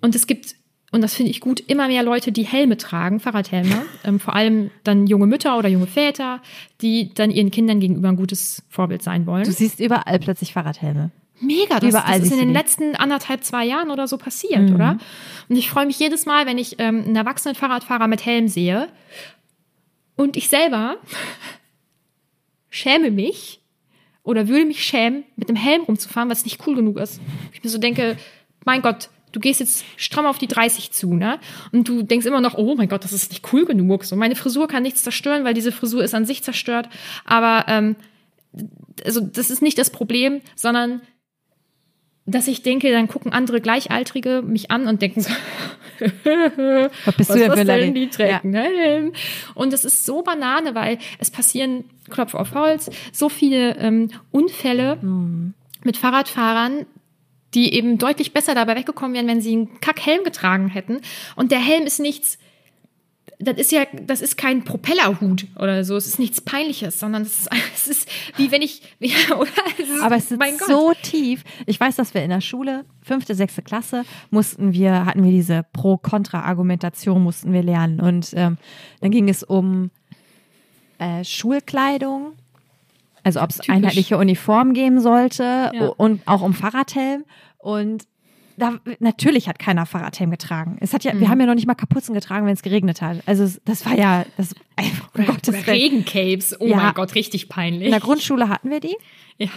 [0.00, 0.54] Und es gibt,
[0.92, 3.82] und das finde ich gut, immer mehr Leute, die Helme tragen, Fahrradhelme.
[4.04, 6.40] ähm, vor allem dann junge Mütter oder junge Väter,
[6.80, 9.44] die dann ihren Kindern gegenüber ein gutes Vorbild sein wollen.
[9.44, 11.10] du siehst überall plötzlich Fahrradhelme.
[11.42, 14.74] Mega, das, das ist in den letzten anderthalb, zwei Jahren oder so passiert, Mhm.
[14.74, 14.98] oder?
[15.48, 18.88] Und ich freue mich jedes Mal, wenn ich ähm, einen erwachsenen Fahrradfahrer mit Helm sehe.
[20.16, 20.96] Und ich selber
[22.68, 23.60] schäme mich
[24.22, 27.20] oder würde mich schämen, mit einem Helm rumzufahren, weil es nicht cool genug ist.
[27.54, 28.18] Ich mir so denke,
[28.66, 31.38] mein Gott, du gehst jetzt stramm auf die 30 zu, ne?
[31.72, 34.04] Und du denkst immer noch, oh mein Gott, das ist nicht cool genug.
[34.04, 36.88] So, meine Frisur kann nichts zerstören, weil diese Frisur ist an sich zerstört.
[37.24, 37.96] Aber ähm,
[39.04, 41.00] also das ist nicht das Problem, sondern
[42.26, 45.30] dass ich denke, dann gucken andere Gleichaltrige mich an und denken so,
[46.00, 49.12] Was bist was du ein denn, die einen Helm.
[49.54, 54.96] Und das ist so Banane, weil es passieren, Klopf auf Holz, so viele ähm, Unfälle
[55.00, 55.54] Mhm.
[55.84, 56.86] mit Fahrradfahrern,
[57.54, 61.00] die eben deutlich besser dabei weggekommen wären, wenn sie einen Kackhelm getragen hätten.
[61.36, 62.38] Und der Helm ist nichts,
[63.38, 65.96] das ist ja, das ist kein Propellerhut oder so.
[65.96, 69.50] Es ist nichts Peinliches, sondern es ist, es ist wie wenn ich, ja, oder?
[69.78, 70.68] Es ist, Aber es Gott.
[70.68, 71.42] so tief.
[71.66, 75.64] Ich weiß, dass wir in der Schule, fünfte, sechste Klasse, mussten wir, hatten wir diese
[75.72, 78.00] Pro-Kontra-Argumentation, mussten wir lernen.
[78.00, 78.58] Und ähm,
[79.00, 79.90] dann ging es um
[80.98, 82.34] äh, Schulkleidung,
[83.24, 85.86] also ob es einheitliche Uniform geben sollte Ja.
[85.96, 87.24] und auch um Fahrradhelm.
[87.58, 88.04] Und
[88.56, 90.76] da, natürlich hat keiner Fahrradhelm getragen.
[90.80, 91.20] Es hat ja, Mhm.
[91.20, 93.18] wir haben ja noch nicht mal Kapuzen getragen, wenn es geregnet hat.
[93.26, 95.66] Also das war ja, das einfach um Gottes.
[95.66, 96.76] Regencapes, oh Ja.
[96.76, 97.86] mein Gott, richtig peinlich.
[97.86, 98.96] In der Grundschule hatten wir die.
[99.38, 99.48] ja.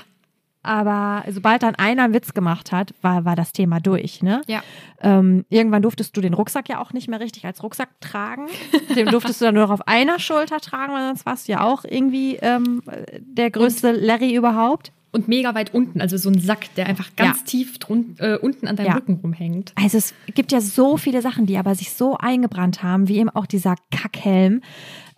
[0.63, 4.23] Aber sobald dann einer einen Witz gemacht hat, war, war das Thema durch.
[4.23, 4.41] Ne?
[4.47, 4.63] Ja.
[5.01, 8.47] Ähm, irgendwann durftest du den Rucksack ja auch nicht mehr richtig als Rucksack tragen.
[8.95, 11.63] Den durftest du dann nur noch auf einer Schulter tragen, weil sonst warst du ja
[11.63, 12.81] auch irgendwie ähm,
[13.19, 14.91] der größte Larry überhaupt.
[15.11, 17.45] Und mega weit unten, also so ein Sack, der einfach ganz Ja.
[17.45, 18.93] tief drun äh, unten an deinem Ja.
[18.95, 19.71] Rücken rumhängt.
[19.75, 23.29] Also es gibt ja so viele Sachen, die aber sich so eingebrannt haben, wie eben
[23.29, 24.61] auch dieser Kackhelm.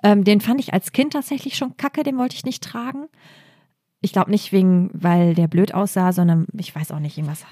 [0.04, 3.06] Ähm, den fand ich als Kind tatsächlich schon kacke, den wollte ich nicht tragen.
[4.06, 7.44] Ich glaube nicht wegen, weil der blöd aussah, sondern ich weiß auch nicht, irgendwas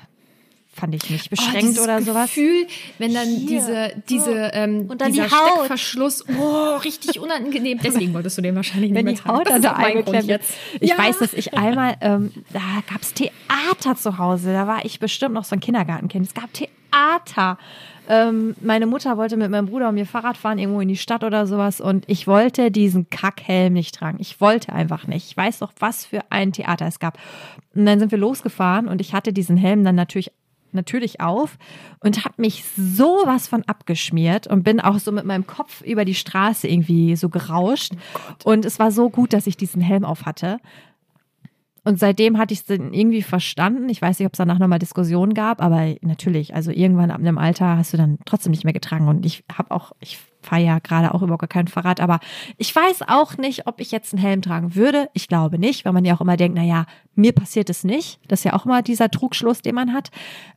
[0.75, 2.25] fand ich nicht beschränkt Oh, oder sowas.
[2.29, 2.67] Gefühl,
[2.99, 3.47] wenn dann Hier.
[3.47, 5.55] diese, diese, ähm, Und dann dieser die Haut.
[5.57, 7.79] Steckverschluss, oh, richtig unangenehm.
[7.83, 9.23] Deswegen wolltest du den wahrscheinlich nicht wenn mehr die.
[9.27, 10.53] Haut Das Grund eingeklemmt jetzt.
[10.79, 10.97] Ich Ja.
[10.97, 12.59] weiß, dass ich einmal, ähm, da
[12.91, 14.53] gab's Theater zu Hause.
[14.53, 16.27] Da war ich bestimmt noch so ein Kindergartenkind.
[16.27, 17.57] Es gab Theater.
[18.09, 21.23] Ähm, meine Mutter wollte mit meinem Bruder und mir Fahrrad fahren, irgendwo in die Stadt
[21.23, 21.79] oder sowas.
[21.81, 24.17] Und ich wollte diesen Kackhelm nicht tragen.
[24.19, 25.29] Ich wollte einfach nicht.
[25.29, 27.17] Ich weiß doch, was für ein Theater es gab.
[27.73, 30.31] Und dann sind wir losgefahren und ich hatte diesen Helm dann natürlich
[30.73, 31.57] natürlich auf
[31.99, 36.15] und habe mich sowas von abgeschmiert und bin auch so mit meinem Kopf über die
[36.15, 37.93] Straße irgendwie so gerauscht.
[38.43, 40.59] und es war so gut, dass ich diesen Helm auf hatte.
[41.83, 43.89] Und seitdem hatte ich es dann irgendwie verstanden.
[43.89, 47.37] Ich weiß nicht, ob es danach nochmal Diskussionen gab, aber natürlich, also irgendwann ab einem
[47.37, 49.07] Alter hast du dann trotzdem nicht mehr getragen.
[49.07, 52.19] Und ich habe auch, ich fahre ja gerade auch überhaupt gar kein Fahrrad, aber
[52.57, 55.09] ich weiß auch nicht, ob ich jetzt einen Helm tragen würde.
[55.13, 58.19] Ich glaube nicht, weil man ja auch immer denkt, na ja, mir passiert es nicht.
[58.27, 60.09] Das ist ja auch immer dieser Trugschluss, den man hat.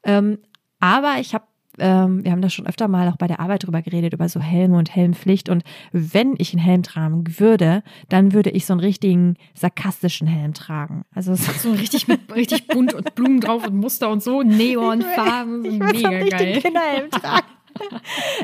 [0.04, 0.38] Ähm,
[0.78, 1.44] aber ich habe
[1.78, 4.40] ähm, wir haben da schon öfter mal auch bei der Arbeit drüber geredet, über so
[4.40, 5.48] Helme und Helmpflicht.
[5.48, 5.62] Und
[5.92, 11.04] wenn ich einen Helm tragen würde, dann würde ich so einen richtigen sarkastischen Helm tragen.
[11.14, 15.78] Also so richtig mit richtig bunt und Blumen drauf und Muster und so, Neonfarben, ich
[15.78, 16.60] mega richtigen geil.
[16.60, 17.46] Kinderhelm tragen.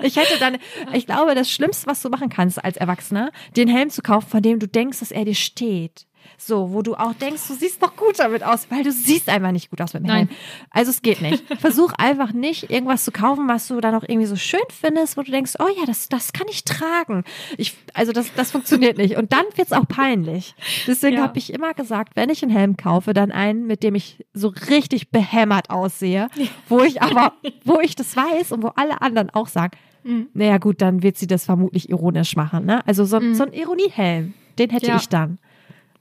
[0.02, 0.58] Ich hätte dann,
[0.92, 4.42] ich glaube, das Schlimmste, was du machen kannst als Erwachsener, den Helm zu kaufen, von
[4.42, 6.06] dem du denkst, dass er dir steht.
[6.44, 9.52] So, wo du auch denkst, du siehst doch gut damit aus, weil du siehst einfach
[9.52, 10.26] nicht gut aus mit dem Nein.
[10.26, 10.38] Helm.
[10.70, 11.44] Also es geht nicht.
[11.60, 15.22] Versuch einfach nicht, irgendwas zu kaufen, was du dann auch irgendwie so schön findest, wo
[15.22, 17.22] du denkst, oh ja, das, das kann ich tragen.
[17.58, 19.16] Ich, also das, das funktioniert nicht.
[19.16, 20.54] Und dann wird's auch peinlich.
[20.86, 21.22] Deswegen Ja.
[21.22, 24.48] habe ich immer gesagt, wenn ich einen Helm kaufe, dann einen, mit dem ich so
[24.68, 26.28] richtig behämmert aussehe,
[26.68, 30.26] wo ich aber, wo ich das weiß und wo alle anderen auch sagen, Mhm.
[30.34, 32.64] naja gut, dann wird sie das vermutlich ironisch machen.
[32.66, 32.84] Ne?
[32.88, 34.96] Also so, so ein Ironiehelm, den hätte Ja.
[34.96, 35.38] ich dann.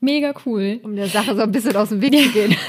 [0.01, 0.79] Mega cool.
[0.83, 2.55] Um der Sache so ein bisschen aus dem Weg zu gehen.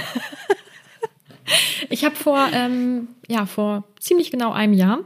[1.90, 5.00] Ich habe vor, ähm, ja, vor ziemlich genau einem Jahr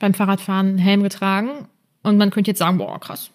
[0.00, 1.68] beim Fahrradfahren einen Helm getragen.
[2.02, 3.30] Und man könnte jetzt sagen, boah, krass.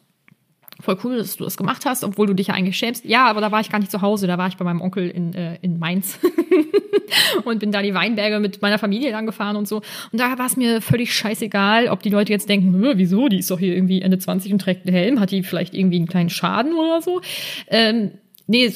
[0.79, 3.03] Voll cool, dass du das gemacht hast, obwohl du dich ja eigentlich schämst.
[3.05, 5.09] Ja, aber da war ich gar nicht zu Hause, da war ich bei meinem Onkel
[5.09, 6.19] in, äh, in Mainz
[7.45, 9.77] und bin da die Weinberge mit meiner Familie lang gefahren und so.
[10.11, 13.39] Und da war es mir völlig scheißegal, ob die Leute jetzt denken, "Hä, wieso, die
[13.39, 16.07] ist doch hier irgendwie Ende 20 und trägt einen Helm, hat die vielleicht irgendwie einen
[16.07, 17.21] kleinen Schaden oder so.
[17.69, 18.11] Ähm,
[18.45, 18.71] nee,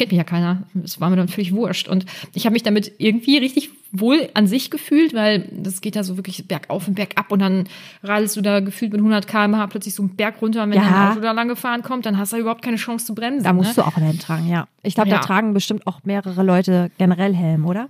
[0.00, 0.62] kennt mich ja keiner.
[0.82, 1.86] Es war mir dann völlig wurscht.
[1.86, 6.04] Und ich habe mich damit irgendwie richtig wohl an sich gefühlt, weil das geht da
[6.04, 7.68] so wirklich bergauf und bergab und dann
[8.02, 11.08] radelst du da gefühlt mit 100 km/h plötzlich so einen Berg runter und wenn Ja.
[11.08, 13.44] ein Auto da lang gefahren kommt, dann hast du überhaupt keine Chance zu bremsen.
[13.44, 13.82] Da musst ne?
[13.82, 14.66] du auch einen Helm tragen, ja.
[14.82, 15.16] Ich glaube, Ja.
[15.18, 17.88] da tragen bestimmt auch mehrere Leute generell Helm, oder?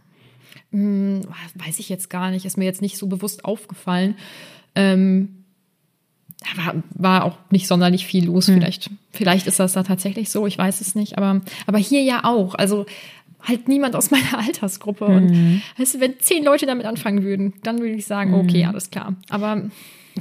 [0.73, 1.21] Hm,
[1.55, 4.17] weiß ich jetzt gar nicht, ist mir jetzt nicht so bewusst aufgefallen.
[4.75, 5.40] Ähm,
[6.41, 8.47] da war, war auch nicht sonderlich viel los.
[8.47, 11.19] Vielleicht, vielleicht ist das da tatsächlich so, ich weiß es nicht.
[11.19, 12.55] Aber, aber hier ja auch.
[12.55, 12.87] Also
[13.43, 15.05] halt niemand aus meiner Altersgruppe.
[15.05, 18.91] Und weißt du, wenn zehn Leute damit anfangen würden, dann würde ich sagen, okay, alles
[18.91, 19.15] klar.
[19.29, 19.71] Aber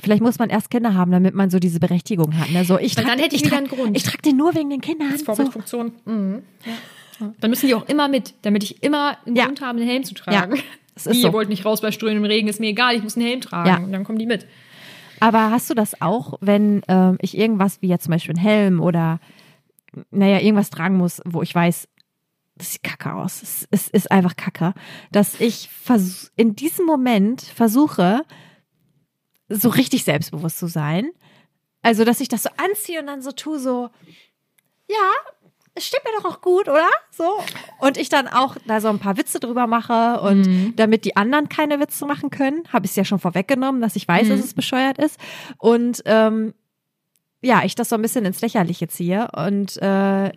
[0.02, 2.52] Vielleicht muss man erst Kinder haben, damit man so diese Berechtigung hat.
[2.52, 2.64] Ne?
[2.64, 3.98] So, ich Weil trag, dann hätte ich ich wieder trag, einen Grund.
[3.98, 5.18] Ich trage den nur wegen den Kindern.
[5.18, 5.26] So.
[5.26, 5.92] Vorbildfunktion.
[6.06, 6.42] Mhm.
[6.66, 7.34] Ja.
[7.42, 9.46] Dann müssen die auch immer mit, damit ich immer einen Ja.
[9.46, 10.56] Grund habe, einen Helm zu tragen.
[10.56, 10.62] Ja,
[10.96, 11.28] ist Wie, so.
[11.28, 13.68] ihr wollt nicht raus bei strömendem Regen, ist mir egal, ich muss einen Helm tragen.
[13.68, 13.78] Ja.
[13.78, 14.46] Und dann kommen die mit.
[15.20, 18.82] Aber hast du das auch, wenn ähm, ich irgendwas wie jetzt zum Beispiel einen Helm
[18.82, 19.20] oder
[20.12, 21.88] naja, irgendwas tragen muss, wo ich weiß,
[22.56, 23.42] das sieht kacke aus.
[23.42, 24.74] Es, es ist einfach kacke,
[25.12, 25.70] dass ich
[26.36, 28.24] in diesem Moment versuche,
[29.48, 31.10] so richtig selbstbewusst zu sein.
[31.82, 33.90] Also, dass ich das so anziehe und dann so tue, so,
[34.88, 35.12] ja,
[35.76, 36.90] es steht mir doch auch gut, oder?
[37.12, 37.24] So.
[37.80, 41.50] Und ich dann auch da so ein paar Witze drüber mache und damit die anderen
[41.50, 44.54] keine Witze machen können, habe ich es ja schon vorweggenommen, dass ich weiß, dass es
[44.54, 45.20] bescheuert ist.
[45.58, 46.54] Und ähm,
[47.42, 50.32] ja, ich das so ein bisschen ins Lächerliche ziehe und äh,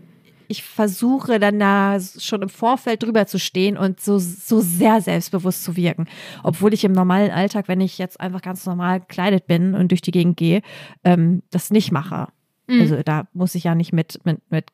[0.48, 5.64] ich versuche dann da schon im Vorfeld drüber zu stehen und so, so sehr selbstbewusst
[5.64, 6.06] zu wirken.
[6.42, 10.02] Obwohl ich im normalen Alltag, wenn ich jetzt einfach ganz normal gekleidet bin und durch
[10.02, 10.60] die Gegend gehe,
[11.04, 12.28] ähm, das nicht mache.
[12.80, 14.66] Also da muss ich ja nicht mit, mit, mit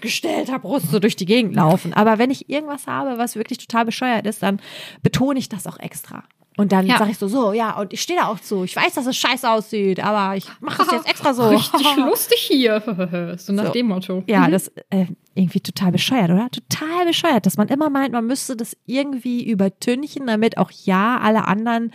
[0.00, 1.92] gestellter Brust so durch die Gegend laufen.
[1.94, 4.60] Aber wenn ich irgendwas habe, was wirklich total bescheuert ist, dann
[5.02, 6.24] betone ich das auch extra.
[6.58, 6.96] Und dann Ja.
[6.96, 8.64] sage ich so, so, ja, und ich stehe da auch zu.
[8.64, 11.42] Ich weiß, dass es scheiße aussieht, aber ich mache es jetzt extra so.
[11.50, 12.80] Richtig lustig hier.
[13.38, 13.72] so nach So.
[13.72, 14.24] dem Motto.
[14.26, 15.04] Ja, das äh,
[15.34, 16.48] irgendwie total bescheuert, oder?
[16.50, 21.46] Total bescheuert, dass man immer meint, man müsste das irgendwie übertünchen, damit auch ja alle
[21.46, 21.92] anderen,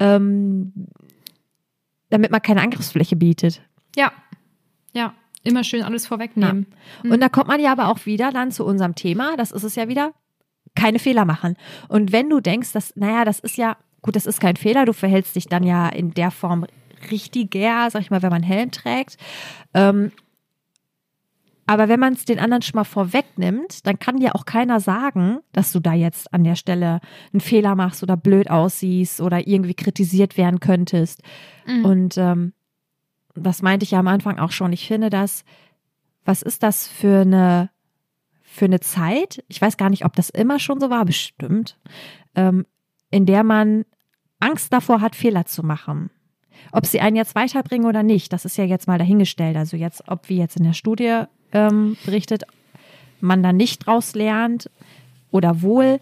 [0.00, 0.72] ähm,
[2.08, 3.62] damit man keine Angriffsfläche bietet.
[3.96, 4.10] Ja.
[4.92, 5.14] Ja.
[5.42, 6.66] Immer schön alles vorwegnehmen.
[7.02, 9.74] Und da kommt man ja aber auch wieder dann zu unserem Thema, das ist es
[9.74, 10.12] ja wieder,
[10.74, 11.56] keine Fehler machen.
[11.88, 14.92] Und wenn du denkst, dass, naja, das ist ja, gut, das ist kein Fehler, du
[14.92, 16.66] verhältst dich dann ja in der Form
[17.10, 19.16] richtiger, sag ich mal, wenn man Helm trägt.
[19.72, 20.12] Ähm,
[21.66, 25.38] aber wenn man es den anderen schon mal vorwegnimmt, dann kann dir auch keiner sagen,
[25.52, 27.00] dass du da jetzt an der Stelle
[27.32, 31.22] einen Fehler machst oder blöd aussiehst oder irgendwie kritisiert werden könntest.
[31.84, 32.54] Und ähm,
[33.34, 34.72] das meinte ich ja am Anfang auch schon.
[34.72, 35.44] Ich finde das,
[36.24, 37.70] was ist das für eine,
[38.42, 39.44] für eine Zeit?
[39.48, 41.76] Ich weiß gar nicht, ob das immer schon so war, bestimmt,
[42.34, 42.66] ähm,
[43.10, 43.84] in der man
[44.38, 46.10] Angst davor hat, Fehler zu machen.
[46.72, 49.56] Ob sie einen jetzt weiterbringen oder nicht, das ist ja jetzt mal dahingestellt.
[49.56, 52.44] Also jetzt, ob wie jetzt in der Studie ähm, berichtet,
[53.20, 54.70] man da nicht draus lernt
[55.30, 56.00] oder wohl.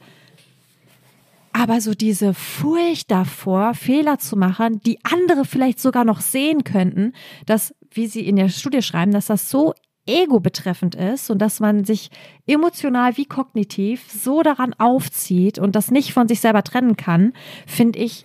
[1.58, 7.14] Aber so diese Furcht davor, Fehler zu machen, die andere vielleicht sogar noch sehen könnten,
[7.46, 9.74] dass, wie sie in der Studie schreiben, dass das so
[10.06, 12.10] ego betreffend ist und dass man sich
[12.46, 17.32] emotional wie kognitiv so daran aufzieht und das nicht von sich selber trennen kann,
[17.66, 18.24] finde ich,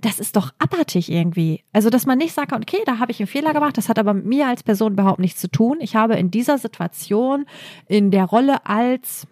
[0.00, 1.62] das ist doch abartig irgendwie.
[1.72, 4.14] Also, dass man nicht sagt, okay, da habe ich einen Fehler gemacht, das hat aber
[4.14, 5.78] mit mir als Person überhaupt nichts zu tun.
[5.80, 7.46] Ich habe in dieser Situation,
[7.86, 9.28] in der Rolle als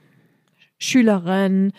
[0.79, 1.73] Schülerin,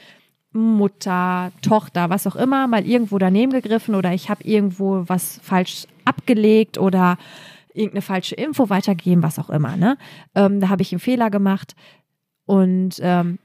[0.52, 5.86] Mutter, Tochter, was auch immer, mal irgendwo daneben gegriffen oder ich habe irgendwo was falsch
[6.06, 7.18] abgelegt oder
[7.74, 9.78] irgendeine falsche Info weitergegeben, was auch immer.
[9.78, 9.98] Ne?
[10.34, 11.76] Ähm, da habe ich einen Fehler gemacht
[12.46, 13.38] und ähm,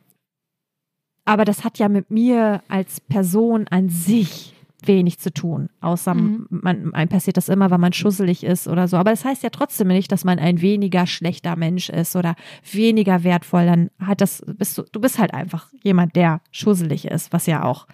[1.26, 4.54] aber das hat ja mit mir als Person an sich
[4.86, 6.46] wenig zu tun, außer mhm.
[6.50, 8.96] man, einem passiert das immer, weil man schusselig ist oder so.
[8.96, 12.34] Aber das heißt ja trotzdem nicht, dass man ein weniger schlechter Mensch ist oder
[12.70, 13.66] weniger wertvoll.
[13.66, 17.64] Dann hat das, bist du, du bist halt einfach jemand, der schusselig ist, was ja
[17.64, 17.86] auch,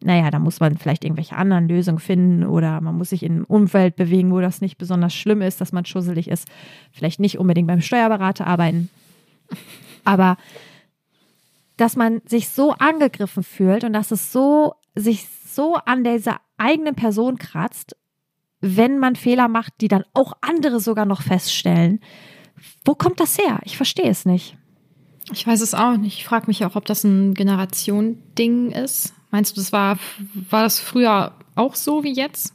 [0.00, 3.44] naja, da muss man vielleicht irgendwelche anderen Lösungen finden oder man muss sich in einem
[3.44, 6.48] Umfeld bewegen, wo das nicht besonders schlimm ist, dass man schusselig ist.
[6.92, 8.90] Vielleicht nicht unbedingt beim Steuerberater arbeiten.
[10.04, 10.36] Aber
[11.78, 16.94] dass man sich so angegriffen fühlt und dass es so sich so an dieser eigenen
[16.94, 17.96] Person kratzt,
[18.60, 22.00] wenn man Fehler macht, die dann auch andere sogar noch feststellen.
[22.84, 23.60] Wo kommt das her?
[23.64, 24.56] Ich verstehe es nicht.
[25.32, 26.18] Ich weiß es auch nicht.
[26.18, 29.14] Ich frage mich auch, ob das ein Generation-Ding ist.
[29.30, 29.98] Meinst du, das war,
[30.50, 32.54] war das früher auch so wie jetzt?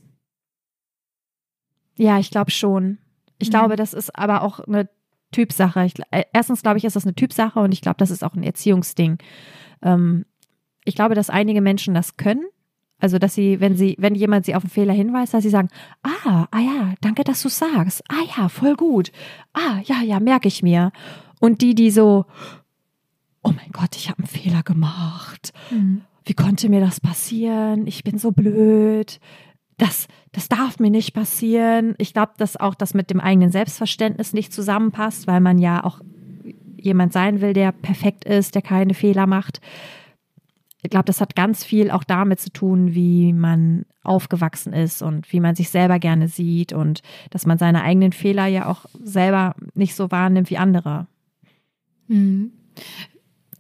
[1.96, 2.98] Ja, ich glaube schon.
[3.38, 3.52] Ich mhm.
[3.52, 4.90] glaube, das ist aber auch eine
[5.32, 5.86] Typsache.
[5.86, 8.34] Ich, äh, erstens glaube ich, ist das eine Typsache und ich glaube, das ist auch
[8.34, 9.20] ein Erziehungsding.
[9.82, 10.26] Ähm,
[10.86, 12.46] ich glaube, dass einige Menschen das können
[13.04, 15.68] also, dass sie, wenn sie, wenn jemand sie auf einen Fehler hinweist, dass sie sagen,
[16.04, 18.02] ah, ah ja, danke, dass du sagst.
[18.08, 19.12] Ah ja, voll gut.
[19.52, 20.94] Ah, ja, ja, merke ich mir.
[21.42, 22.24] Und die, die so,
[23.42, 25.52] oh mein Gott, ich habe einen Fehler gemacht.
[25.70, 26.04] Mhm.
[26.24, 27.88] Wie konnte mir das passieren?
[27.88, 29.20] Ich bin so blöd.
[29.78, 31.96] Das, das darf mir nicht passieren.
[31.98, 36.00] Ich glaube, dass auch das mit dem eigenen Selbstverständnis nicht zusammenpasst, weil man ja auch
[36.78, 39.60] jemand sein will, der perfekt ist, der keine Fehler macht
[40.84, 45.32] ich glaube, das hat ganz viel auch damit zu tun, wie man aufgewachsen ist und
[45.32, 49.56] wie man sich selber gerne sieht und dass man seine eigenen Fehler ja auch selber
[49.74, 51.08] nicht so wahrnimmt wie andere.
[52.10, 52.52] Mhm.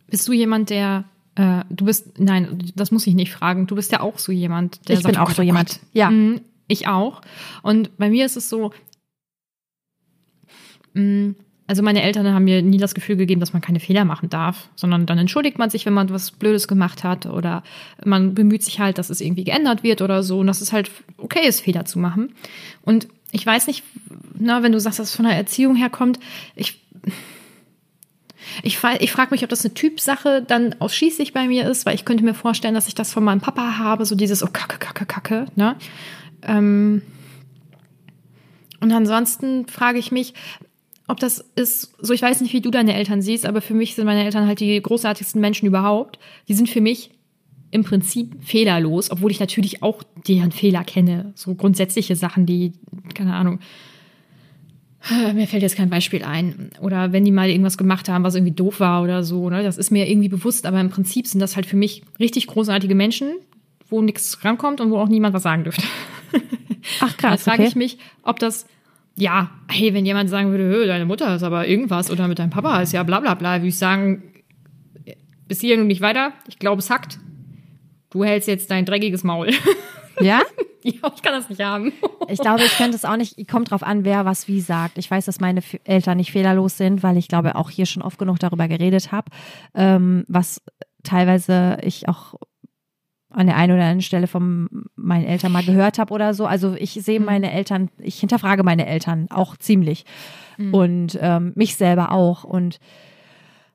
[0.07, 1.05] Bist du jemand, der
[1.35, 3.67] äh, du bist, nein, das muss ich nicht fragen.
[3.67, 5.79] Du bist ja auch so jemand, der ich sagt, bin auch oh so jemand.
[5.93, 7.21] Ja, mhm, ich auch.
[7.63, 8.71] Und bei mir ist es so,
[10.93, 14.03] mh, mm, also meine Eltern haben mir nie das Gefühl gegeben, dass man keine Fehler
[14.03, 17.63] machen darf, sondern dann entschuldigt man sich, wenn man was Blödes gemacht hat oder
[18.03, 20.91] man bemüht sich halt, dass es irgendwie geändert wird oder so und dass es halt
[21.17, 22.33] okay ist, Fehler zu machen.
[22.81, 23.83] Und ich weiß nicht,
[24.37, 26.19] na, wenn du sagst, dass es von der Erziehung herkommt,
[26.55, 26.81] ich
[28.61, 32.05] ich, ich frage mich, ob das eine Typsache dann ausschließlich bei mir ist, weil ich
[32.05, 35.05] könnte mir vorstellen, dass ich das von meinem Papa habe, so dieses, oh, kacke, kacke,
[35.05, 35.77] kacke, ne?
[36.41, 37.01] Ähm
[38.81, 40.33] und ansonsten frage ich mich,
[41.07, 43.95] ob das ist, so ich weiß nicht, wie du deine Eltern siehst, aber für mich
[43.95, 46.17] sind meine Eltern halt die großartigsten Menschen überhaupt.
[46.47, 47.11] Die sind für mich
[47.71, 51.33] im Prinzip fehlerlos, obwohl ich natürlich auch deren Fehler kenne.
[51.35, 52.73] So grundsätzliche Sachen, die,
[53.15, 53.59] keine Ahnung,
[55.33, 56.69] mir fällt jetzt kein Beispiel ein.
[56.79, 59.63] Oder wenn die mal irgendwas gemacht haben, was irgendwie doof war oder so, ne?
[59.63, 62.95] das ist mir irgendwie bewusst, aber im Prinzip sind das halt für mich richtig großartige
[62.95, 63.33] Menschen,
[63.89, 65.83] wo nichts rankommt und wo auch niemand was sagen dürfte.
[67.01, 67.43] Ach krass.
[67.43, 67.69] Da frage okay.
[67.69, 68.67] ich mich, ob das
[69.15, 72.81] ja, hey, wenn jemand sagen würde, deine Mutter ist aber irgendwas oder mit deinem Papa
[72.81, 74.23] ist ja bla bla bla, würde ich sagen,
[75.47, 76.33] bis hier nun nicht weiter.
[76.47, 77.19] Ich glaube, es hackt.
[78.09, 79.51] Du hältst jetzt dein dreckiges Maul.
[80.19, 80.41] Ja?
[80.83, 81.93] ja, ich kann das nicht haben.
[82.27, 84.97] ich glaube, ich könnte es auch nicht, kommt drauf an, wer was wie sagt.
[84.97, 88.17] Ich weiß, dass meine Eltern nicht fehlerlos sind, weil ich glaube, auch hier schon oft
[88.17, 89.31] genug darüber geredet habe,
[89.73, 90.61] ähm, was
[91.03, 92.35] teilweise ich auch
[93.33, 96.45] an der einen oder anderen Stelle von meinen Eltern mal gehört habe oder so.
[96.45, 97.25] Also ich sehe mhm.
[97.25, 100.05] meine Eltern, ich hinterfrage meine Eltern auch ziemlich
[100.57, 100.73] mhm.
[100.73, 102.43] und ähm, mich selber auch.
[102.43, 102.79] Und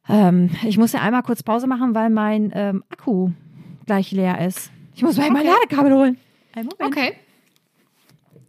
[0.09, 3.31] ähm, ich muss ja einmal kurz Pause machen, weil mein ähm, Akku
[3.87, 4.71] gleich leer ist.
[4.94, 5.33] Ich muss mal okay.
[5.33, 6.18] mein Ladekabel holen.
[6.79, 7.14] Okay.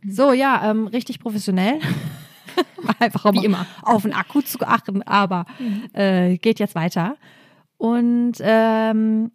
[0.07, 1.79] So, ja, ähm, richtig professionell.
[2.99, 3.65] Einfach Wie immer.
[3.81, 5.83] auf den Akku zu achten, aber mhm.
[5.93, 7.17] äh, geht jetzt weiter.
[7.77, 9.31] Und ähm,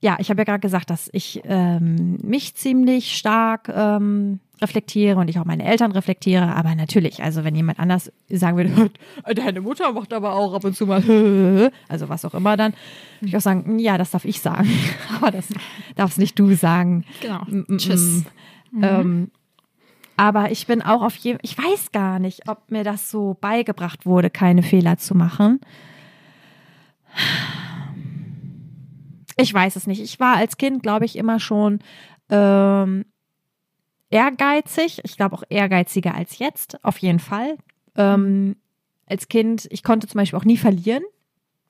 [0.00, 5.28] ja, ich habe ja gerade gesagt, dass ich ähm, mich ziemlich stark ähm, reflektiere und
[5.28, 6.54] ich auch meine Eltern reflektiere.
[6.54, 8.90] Aber natürlich, also wenn jemand anders sagen würde,
[9.34, 11.02] deine Mutter macht aber auch ab und zu mal,
[11.88, 12.74] also was auch immer, dann
[13.20, 14.68] würde ich auch sagen, hm, ja, das darf ich sagen.
[15.16, 15.48] aber das
[15.96, 17.04] darfst nicht du sagen.
[17.20, 17.42] Genau.
[17.46, 18.24] Mm, mm, Tschüss.
[18.70, 18.84] Mhm.
[18.84, 19.30] Ähm,
[20.16, 24.06] aber ich bin auch auf jeden ich weiß gar nicht, ob mir das so beigebracht
[24.06, 25.60] wurde, keine Fehler zu machen.
[29.40, 30.02] Ich weiß es nicht.
[30.02, 31.78] Ich war als Kind, glaube ich, immer schon
[32.28, 33.04] ähm,
[34.10, 35.00] ehrgeizig.
[35.04, 37.56] Ich glaube auch ehrgeiziger als jetzt, auf jeden Fall.
[37.96, 38.56] Ähm,
[39.06, 41.04] als Kind, ich konnte zum Beispiel auch nie verlieren.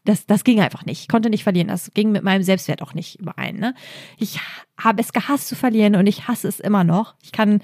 [0.05, 1.03] Das, das ging einfach nicht.
[1.03, 1.69] Ich konnte nicht verlieren.
[1.69, 3.57] Das ging mit meinem Selbstwert auch nicht überein.
[3.57, 3.75] Ne?
[4.17, 4.41] Ich
[4.81, 7.17] habe es gehasst zu verlieren und ich hasse es immer noch.
[7.23, 7.61] Ich kann,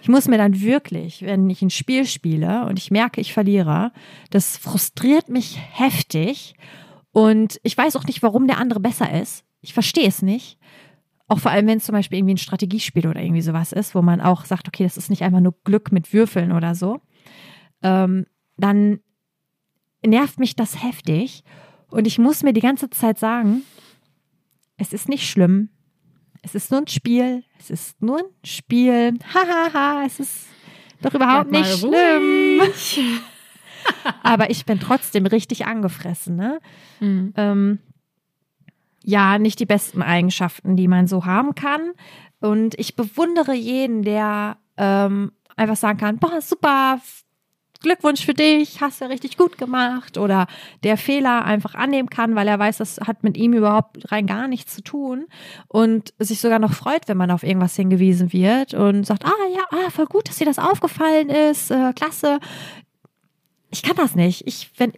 [0.00, 3.90] ich muss mir dann wirklich, wenn ich ein Spiel spiele und ich merke, ich verliere,
[4.30, 6.54] das frustriert mich heftig.
[7.10, 9.44] Und ich weiß auch nicht, warum der andere besser ist.
[9.68, 10.58] Ich verstehe es nicht.
[11.26, 14.00] Auch vor allem, wenn es zum Beispiel irgendwie ein Strategiespiel oder irgendwie sowas ist, wo
[14.00, 17.02] man auch sagt, okay, das ist nicht einfach nur Glück mit Würfeln oder so,
[17.82, 18.24] ähm,
[18.56, 19.00] dann
[20.02, 21.44] nervt mich das heftig.
[21.90, 23.60] Und ich muss mir die ganze Zeit sagen,
[24.78, 25.68] es ist nicht schlimm.
[26.40, 30.46] es ist nur ein Spiel, es ist nur ein Spiel, hahaha, es ist
[31.02, 32.62] doch überhaupt nicht schlimm.
[34.22, 36.58] Aber ich bin trotzdem richtig angefressen, ne?
[37.00, 37.34] Mhm.
[37.36, 37.78] Ähm,
[39.08, 41.92] ja, nicht die besten Eigenschaften, die man so haben kann.
[42.40, 47.00] Und ich bewundere jeden, der ähm, einfach sagen kann, boah, super,
[47.80, 50.18] Glückwunsch für dich, hast du richtig gut gemacht.
[50.18, 50.46] Oder
[50.82, 54.46] der Fehler einfach annehmen kann, weil er weiß, das hat mit ihm überhaupt rein gar
[54.46, 55.24] nichts zu tun.
[55.68, 59.64] Und sich sogar noch freut, wenn man auf irgendwas hingewiesen wird und sagt, ah ja,
[59.70, 62.40] ah, voll gut, dass dir das aufgefallen ist, äh, klasse.
[63.70, 64.46] Ich kann das nicht.
[64.46, 64.92] Ich, wenn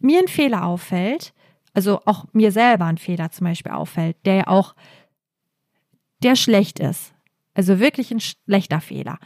[0.00, 1.32] mir ein Fehler auffällt,
[1.74, 4.74] also auch mir selber ein Fehler zum Beispiel auffällt, der ja auch,
[6.22, 7.12] der schlecht ist.
[7.54, 9.18] Also wirklich ein schlechter Fehler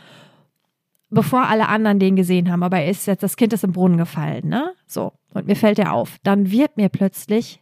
[1.14, 3.96] bevor alle anderen den gesehen haben, aber er ist jetzt, das Kind ist im Brunnen
[3.96, 4.74] gefallen, ne?
[4.86, 5.12] So.
[5.32, 6.18] Und mir fällt er auf.
[6.24, 7.60] Dann wird mir plötzlich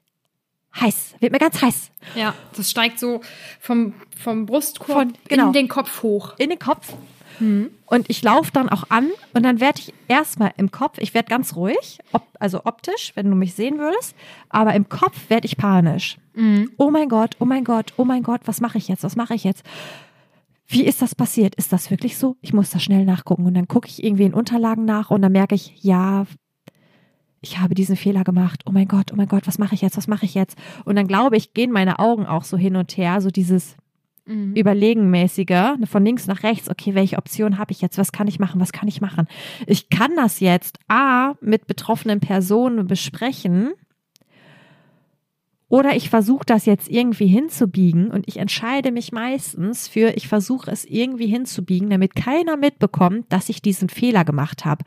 [0.81, 1.91] heiß, wird mir ganz heiß.
[2.15, 3.21] Ja, das steigt so
[3.61, 5.49] vom, vom Brustkorb Von- genau.
[5.49, 6.35] in den Kopf hoch.
[6.39, 6.95] In den Kopf.
[7.41, 11.29] Und ich laufe dann auch an und dann werde ich erstmal im Kopf, ich werde
[11.29, 14.15] ganz ruhig, ob, also optisch, wenn du mich sehen würdest,
[14.49, 16.19] aber im Kopf werde ich panisch.
[16.79, 19.35] Oh mein Gott, oh mein Gott, oh mein Gott, was mache ich jetzt, was mache
[19.35, 19.65] ich jetzt?
[20.67, 21.55] Wie ist das passiert?
[21.57, 22.37] Ist das wirklich so?
[22.41, 23.45] Ich muss da schnell nachgucken.
[23.45, 26.25] Und dann gucke ich irgendwie in Unterlagen nach und dann merke ich, ja,
[27.43, 28.63] ich habe diesen Fehler gemacht.
[28.67, 29.97] Oh mein Gott, oh mein Gott, was mache ich jetzt?
[29.97, 30.57] Was mache ich jetzt?
[30.85, 33.77] Und dann glaube ich, gehen meine Augen auch so hin und her, so dieses
[34.55, 36.71] Überlegenmäßige, ne, von links nach rechts.
[36.71, 37.99] Okay, welche Option habe ich jetzt?
[37.99, 38.61] Was kann ich machen?
[38.61, 39.27] Was kann ich machen?
[39.67, 43.73] Ich kann das jetzt A mit betroffenen Personen besprechen.
[45.69, 50.71] Oder ich versuche das jetzt irgendwie hinzubiegen und ich entscheide mich meistens für, ich versuche
[50.71, 54.85] es irgendwie hinzubiegen, damit keiner mitbekommt, dass ich diesen Fehler gemacht habe.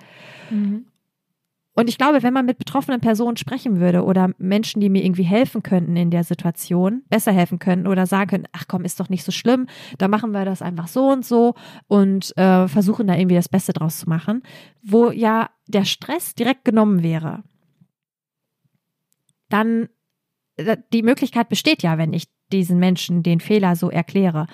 [1.76, 5.24] Und ich glaube, wenn man mit betroffenen Personen sprechen würde oder Menschen, die mir irgendwie
[5.24, 9.10] helfen könnten in der Situation, besser helfen könnten oder sagen können, ach komm, ist doch
[9.10, 9.68] nicht so schlimm,
[9.98, 11.54] da machen wir das einfach so und so
[11.88, 14.42] und äh, versuchen da irgendwie das Beste draus zu machen,
[14.84, 17.44] wo ja der Stress direkt genommen wäre,
[19.50, 19.90] dann
[20.56, 24.48] äh, die Möglichkeit besteht ja, wenn ich diesen Menschen den Fehler so erkläre.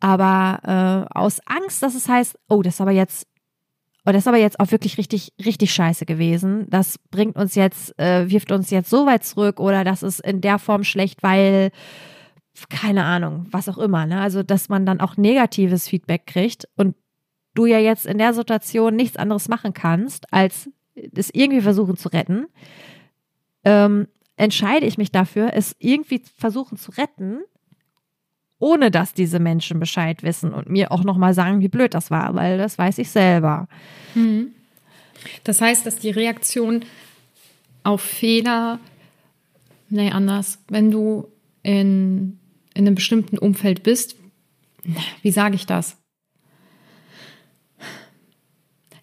[0.00, 3.26] Aber äh, aus Angst, dass es heißt, oh, das ist aber jetzt,
[4.06, 6.66] oh, das ist aber jetzt auch wirklich richtig, richtig scheiße gewesen.
[6.68, 10.40] Das bringt uns jetzt, äh, wirft uns jetzt so weit zurück oder das ist in
[10.40, 11.70] der Form schlecht, weil
[12.68, 14.06] keine Ahnung, was auch immer.
[14.06, 14.20] Ne?
[14.20, 16.94] Also, dass man dann auch negatives Feedback kriegt und
[17.54, 22.08] du ja jetzt in der Situation nichts anderes machen kannst, als es irgendwie versuchen zu
[22.08, 22.46] retten.
[23.64, 27.40] Ähm, entscheide ich mich dafür, es irgendwie versuchen zu retten,
[28.64, 32.34] ohne dass diese Menschen Bescheid wissen und mir auch nochmal sagen, wie blöd das war,
[32.34, 33.68] weil das weiß ich selber.
[35.44, 36.82] Das heißt, dass die Reaktion
[37.82, 38.80] auf Fehler,
[39.90, 41.28] nee, anders, wenn du
[41.62, 42.38] in,
[42.72, 44.16] in einem bestimmten Umfeld bist,
[45.20, 45.98] wie sage ich das?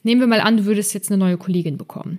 [0.01, 2.18] Nehmen wir mal an, du würdest jetzt eine neue Kollegin bekommen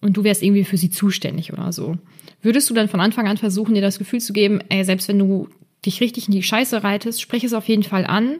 [0.00, 1.98] und du wärst irgendwie für sie zuständig oder so.
[2.40, 5.20] Würdest du dann von Anfang an versuchen, dir das Gefühl zu geben, ey, selbst wenn
[5.20, 5.48] du
[5.84, 8.36] dich richtig in die Scheiße reitest, sprich es auf jeden Fall an,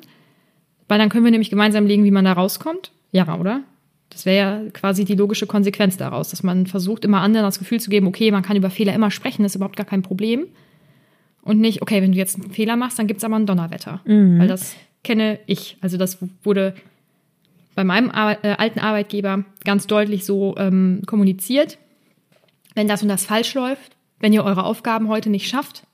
[0.88, 2.92] weil dann können wir nämlich gemeinsam legen, wie man da rauskommt?
[3.10, 3.62] Ja, oder?
[4.10, 7.80] Das wäre ja quasi die logische Konsequenz daraus, dass man versucht, immer anderen das Gefühl
[7.80, 10.46] zu geben, okay, man kann über Fehler immer sprechen, das ist überhaupt gar kein Problem.
[11.40, 14.00] Und nicht, okay, wenn du jetzt einen Fehler machst, dann gibt's aber ein Donnerwetter.
[14.38, 15.76] Weil das kenne ich.
[15.80, 16.74] Also das wurde
[17.74, 21.78] bei meinem Ar äh, alten Arbeitgeber ganz deutlich so ähm, kommuniziert.
[22.74, 25.84] Wenn das und das falsch läuft, wenn ihr eure Aufgaben heute nicht schafft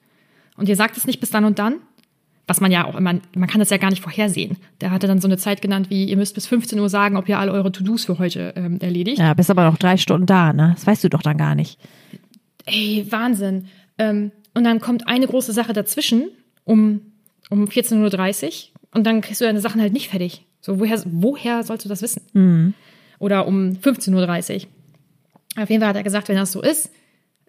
[0.58, 1.76] und ihr sagt es nicht bis dann und dann,
[2.46, 4.56] was man ja auch immer, man kann das ja gar nicht vorhersehen.
[4.80, 7.28] Der hatte dann so eine Zeit genannt wie, ihr müsst bis 15 Uhr sagen, ob
[7.28, 9.18] ihr alle eure To-Dos für heute ähm, erledigt.
[9.18, 10.72] Ja, bist aber noch drei Stunden da, ne?
[10.74, 11.78] Das weißt du doch dann gar nicht.
[12.64, 13.66] Ey, Wahnsinn.
[13.98, 16.30] Ähm, und dann kommt eine große Sache dazwischen
[16.64, 17.02] um,
[17.50, 18.52] um 14.30 Uhr
[18.92, 20.46] und dann kriegst du deine Sachen halt nicht fertig.
[20.60, 22.22] So, woher, woher sollst du das wissen?
[23.18, 25.62] Oder um 15.30 Uhr.
[25.62, 26.90] Auf jeden Fall hat er gesagt, wenn das so ist,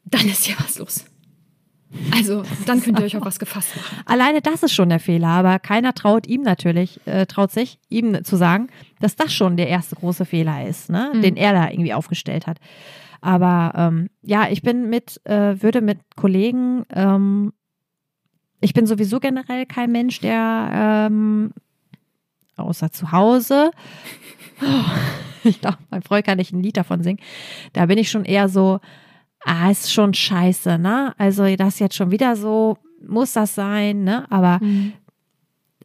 [0.05, 1.05] dann ist hier was los.
[2.13, 3.97] Also, dann könnt ihr euch auf was gefasst machen.
[4.05, 8.23] Alleine das ist schon der Fehler, aber keiner traut ihm natürlich, äh, traut sich, ihm
[8.23, 8.67] zu sagen,
[8.99, 11.11] dass das schon der erste große Fehler ist, ne?
[11.15, 12.59] den er da irgendwie aufgestellt hat.
[13.21, 17.53] Aber ähm, ja, ich bin mit, äh, würde mit Kollegen, ähm,
[18.61, 21.53] ich bin sowieso generell kein Mensch, der ähm,
[22.55, 23.71] außer zu Hause,
[25.43, 27.19] ich glaube, mein Freund kann nicht ein Lied davon singen,
[27.73, 28.79] da bin ich schon eher so,
[29.45, 31.13] ah, ist schon scheiße, ne?
[31.17, 34.29] Also das jetzt schon wieder so, muss das sein, ne?
[34.31, 34.59] Aber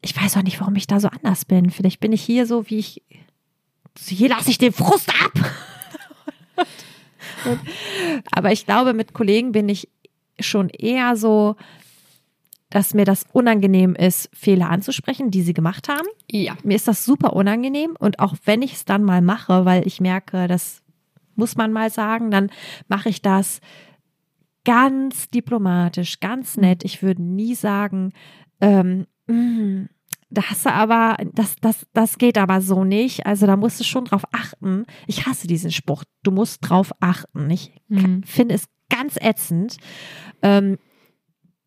[0.05, 1.71] ich weiß auch nicht, warum ich da so anders bin.
[1.71, 3.03] Vielleicht bin ich hier so, wie ich,
[4.07, 5.33] hier lasse ich den Frust ab.
[7.47, 7.61] Und,
[8.33, 9.89] aber ich glaube, mit Kollegen bin ich
[10.41, 11.57] schon eher so,
[12.71, 16.09] dass mir das unangenehm ist, Fehler anzusprechen, die sie gemacht haben.
[16.31, 16.57] Ja.
[16.65, 20.01] Mir ist das super unangenehm und auch wenn ich es dann mal mache, weil ich
[20.01, 20.83] merke, das
[21.37, 22.51] muss man mal sagen, dann
[22.89, 23.61] mache ich das
[24.65, 26.85] ganz diplomatisch, ganz nett.
[26.85, 28.13] Ich würde nie sagen,
[28.61, 29.87] ähm, mm,
[30.31, 33.27] da hast du aber, das, das, das geht aber so nicht.
[33.27, 34.85] Also da musst du schon drauf achten.
[35.07, 36.03] Ich hasse diesen Spruch.
[36.23, 37.51] Du musst drauf achten.
[37.51, 38.23] Ich Mhm.
[38.25, 39.77] finde es ganz ätzend,
[40.43, 40.79] ähm,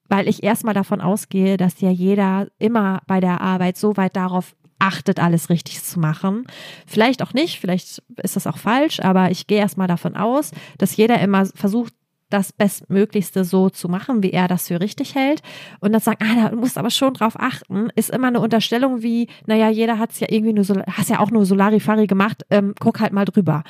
[0.09, 4.55] weil ich erstmal davon ausgehe, dass ja jeder immer bei der Arbeit so weit darauf
[4.79, 6.45] achtet, alles richtig zu machen.
[6.85, 10.95] Vielleicht auch nicht, vielleicht ist das auch falsch, aber ich gehe erstmal davon aus, dass
[10.95, 11.93] jeder immer versucht,
[12.29, 15.41] das Bestmöglichste so zu machen, wie er das für richtig hält.
[15.79, 19.01] Und dann sagen, ah, da musst du aber schon drauf achten, ist immer eine Unterstellung
[19.01, 22.73] wie, naja, jeder hat es ja irgendwie nur hast ja auch nur Solarifari gemacht, ähm,
[22.79, 23.63] guck halt mal drüber.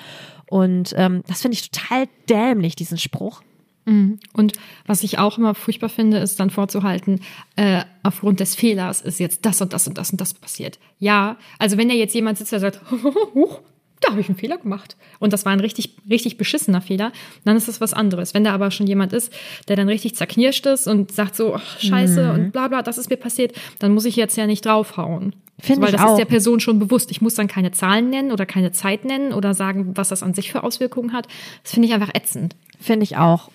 [0.50, 3.42] Und ähm, das finde ich total dämlich, diesen Spruch.
[3.88, 4.20] Mhm.
[4.34, 4.54] Und
[4.86, 7.22] was ich auch immer furchtbar finde, ist dann vorzuhalten,
[7.56, 10.78] äh, aufgrund des Fehlers ist jetzt das und das und das und das passiert.
[11.00, 12.82] Ja, also wenn da jetzt jemand sitzt, der sagt,
[13.34, 13.62] huch,
[14.02, 17.12] da habe ich einen Fehler gemacht und das war ein richtig, richtig beschissener Fehler,
[17.46, 18.34] dann ist das was anderes.
[18.34, 19.34] Wenn da aber schon jemand ist,
[19.70, 23.10] der dann richtig zerknirscht ist und sagt so, ach, scheiße und bla bla, das ist
[23.10, 25.34] mir passiert, dann muss ich jetzt ja nicht draufhauen.
[25.60, 26.12] Finde Weil ich das auch.
[26.12, 27.10] ist der Person schon bewusst.
[27.10, 30.36] Ich muss dann keine Zahlen nennen oder keine Zeit nennen oder sagen, was das an
[30.36, 31.28] sich für Auswirkungen hat.
[31.64, 32.56] Das finde ich einfach ätzend.
[32.80, 33.50] Finde ich auch.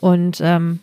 [0.00, 0.80] Und ähm,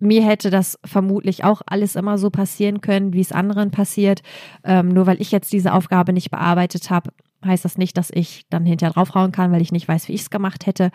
[0.00, 4.20] mir hätte das vermutlich auch alles immer so passieren können, wie es anderen passiert.
[4.64, 7.10] Ähm, nur weil ich jetzt diese Aufgabe nicht bearbeitet habe,
[7.44, 10.22] heißt das nicht, dass ich dann hinterher draufhauen kann, weil ich nicht weiß, wie ich
[10.22, 10.90] es gemacht hätte.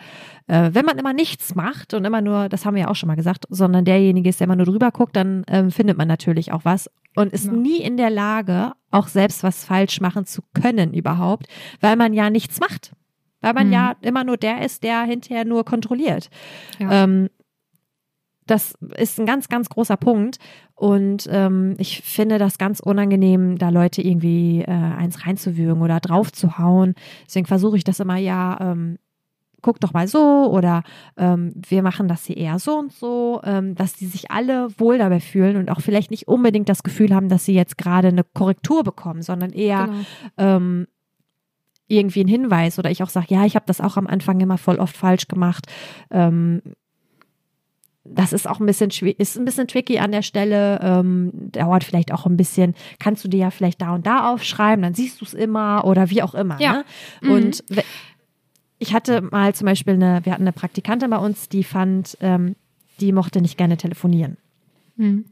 [0.46, 3.06] Äh, wenn man immer nichts macht und immer nur, das haben wir ja auch schon
[3.06, 6.52] mal gesagt, sondern derjenige ist, der immer nur drüber guckt, dann ähm, findet man natürlich
[6.52, 7.52] auch was und ist Ja.
[7.52, 11.46] nie in der Lage, auch selbst was falsch machen zu können überhaupt,
[11.80, 12.92] weil man ja nichts macht.
[13.44, 13.72] Weil man Mhm.
[13.72, 16.30] ja immer nur der ist, der hinterher nur kontrolliert.
[16.78, 17.04] Ja.
[17.04, 17.28] Ähm,
[18.46, 20.38] das ist ein ganz, ganz großer Punkt.
[20.74, 26.94] Und ähm, ich finde das ganz unangenehm, da Leute irgendwie äh, eins reinzuwürgen oder draufzuhauen.
[27.26, 28.98] Deswegen versuche ich das immer, ja, ähm,
[29.62, 30.82] guck doch mal so oder
[31.16, 34.98] ähm, wir machen das hier eher so und so, ähm, dass die sich alle wohl
[34.98, 38.24] dabei fühlen und auch vielleicht nicht unbedingt das Gefühl haben, dass sie jetzt gerade eine
[38.24, 39.88] Korrektur bekommen, sondern eher
[40.36, 40.84] Genau.
[41.86, 44.58] Irgendwie einen Hinweis oder ich auch sage, ja, ich habe das auch am Anfang immer
[44.58, 45.66] voll oft falsch gemacht.
[46.10, 46.62] Ähm,
[48.04, 52.12] das ist auch ein bisschen ist ein bisschen tricky an der Stelle, ähm, dauert vielleicht
[52.12, 52.74] auch ein bisschen.
[52.98, 56.10] Kannst du dir ja vielleicht da und da aufschreiben, dann siehst du es immer oder
[56.10, 56.60] wie auch immer.
[56.60, 56.72] Ja.
[56.72, 56.84] Ne?
[57.22, 57.30] Mhm.
[57.30, 57.64] Und
[58.78, 62.56] ich hatte mal zum Beispiel eine, wir hatten eine Praktikantin bei uns, die fand, ähm,
[63.00, 64.36] die mochte nicht gerne telefonieren.
[64.96, 65.24] Mhm.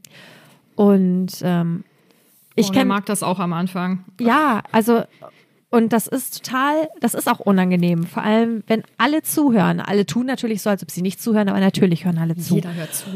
[0.75, 1.85] Und ähm,
[2.55, 4.05] ich oh, wer kenne mag das auch am Anfang.
[4.19, 5.03] ja, also
[5.73, 8.05] und das ist total, das ist auch unangenehm.
[8.05, 9.81] Vor allem, wenn alle zuhören.
[9.81, 12.57] Alle tun natürlich so, als ob sie nicht zuhören, aber natürlich hören alle zu.
[12.57, 13.07] Jeder hört zu.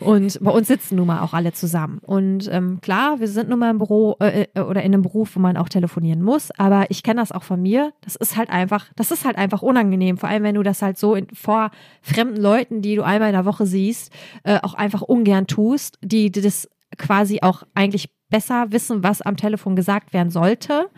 [0.00, 1.98] Und bei uns sitzen nun mal auch alle zusammen.
[1.98, 5.36] Und ähm, klar, wir sind nun mal im Büro äh, äh, oder in einem Beruf,
[5.36, 6.50] wo man auch telefonieren muss.
[6.58, 7.92] Aber ich kenne das auch von mir.
[8.00, 10.18] Das ist halt einfach, das ist halt einfach unangenehm.
[10.18, 11.70] Vor allem, wenn du das halt so in, vor
[12.02, 16.32] fremden Leuten, die du einmal in der Woche siehst, äh, auch einfach ungern tust, die,
[16.32, 20.88] die das quasi auch eigentlich besser wissen, was am Telefon gesagt werden sollte,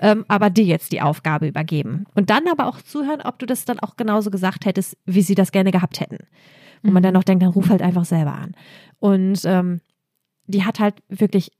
[0.00, 2.06] ähm, aber dir jetzt die Aufgabe übergeben.
[2.14, 5.34] Und dann aber auch zuhören, ob du das dann auch genauso gesagt hättest, wie sie
[5.34, 6.18] das gerne gehabt hätten.
[6.82, 8.54] Wo man dann noch denkt, dann ruf halt einfach selber an.
[8.98, 9.80] Und ähm,
[10.46, 11.52] die hat halt wirklich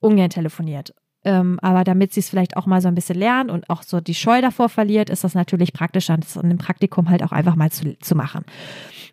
[0.00, 0.94] ungern telefoniert.
[1.24, 4.00] Ähm, aber damit sie es vielleicht auch mal so ein bisschen lernt und auch so
[4.00, 7.54] die Scheu davor verliert, ist das natürlich praktisch, das in einem Praktikum halt auch einfach
[7.54, 8.44] mal zu, zu machen.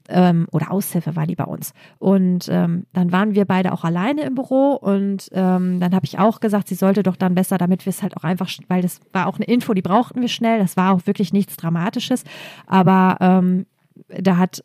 [0.09, 1.73] Ähm, oder Aushilfe war die bei uns.
[1.99, 6.17] Und ähm, dann waren wir beide auch alleine im Büro und ähm, dann habe ich
[6.19, 8.99] auch gesagt, sie sollte doch dann besser, damit wir es halt auch einfach, weil das
[9.13, 12.23] war auch eine Info, die brauchten wir schnell, das war auch wirklich nichts Dramatisches,
[12.67, 13.65] aber ähm,
[14.07, 14.63] da hat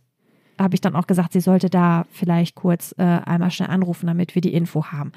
[0.58, 4.34] habe ich dann auch gesagt, sie sollte da vielleicht kurz äh, einmal schnell anrufen, damit
[4.34, 5.12] wir die Info haben.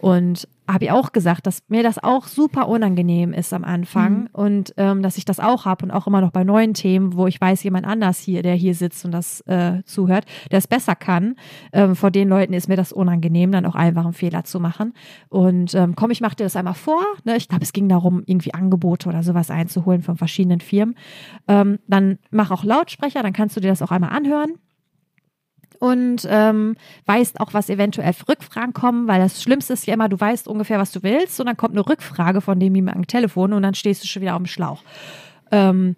[0.00, 4.28] Und habe ihr auch gesagt, dass mir das auch super unangenehm ist am Anfang Mhm.
[4.32, 7.26] und ähm, dass ich das auch habe und auch immer noch bei neuen Themen, wo
[7.28, 10.96] ich weiß, jemand anders hier, der hier sitzt und das äh, zuhört, der es besser
[10.96, 11.36] kann.
[11.72, 14.92] Ähm, vor den Leuten ist mir das unangenehm, dann auch einfach einen Fehler zu machen.
[15.28, 17.02] Und ähm, komm, ich mache dir das einmal vor.
[17.24, 17.36] Ne?
[17.36, 20.96] Ich glaube, es ging darum, irgendwie Angebote oder sowas einzuholen von verschiedenen Firmen.
[21.46, 24.54] Ähm, dann mach auch Lautsprecher, dann kannst du dir das auch einmal anhören
[25.78, 30.08] und ähm, weißt auch, was eventuell für Rückfragen kommen, weil das Schlimmste ist ja immer,
[30.08, 33.06] du weißt ungefähr, was du willst und dann kommt eine Rückfrage von dem jemand am
[33.06, 34.82] Telefon und dann stehst du schon wieder auf dem Schlauch.
[35.50, 35.96] Ähm,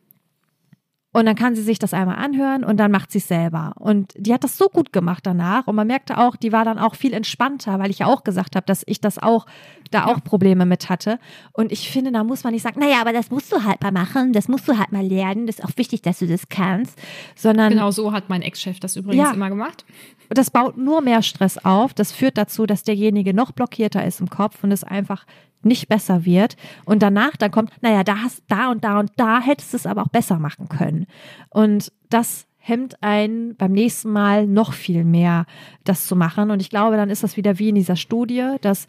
[1.10, 3.72] Und dann kann sie sich das einmal anhören und dann macht sie es selber.
[3.76, 5.66] Und die hat das so gut gemacht danach.
[5.66, 8.56] Und man merkte auch, die war dann auch viel entspannter, weil ich ja auch gesagt
[8.56, 9.46] habe, dass ich das auch,
[9.90, 11.18] da auch Probleme mit hatte.
[11.52, 13.90] Und ich finde, da muss man nicht sagen, naja, aber das musst du halt mal
[13.90, 16.98] machen, das musst du halt mal lernen, das ist auch wichtig, dass du das kannst.
[17.34, 17.70] Sondern.
[17.70, 19.86] Genau so hat mein Ex-Chef das übrigens ja, immer gemacht.
[20.28, 21.94] Das baut nur mehr Stress auf.
[21.94, 25.24] Das führt dazu, dass derjenige noch blockierter ist im Kopf und es einfach
[25.62, 29.40] nicht besser wird und danach dann kommt, naja, da hast da und da und da
[29.40, 31.06] hättest du es aber auch besser machen können.
[31.50, 35.46] Und das hemmt einen beim nächsten Mal noch viel mehr,
[35.84, 36.50] das zu machen.
[36.50, 38.86] Und ich glaube, dann ist das wieder wie in dieser Studie, dass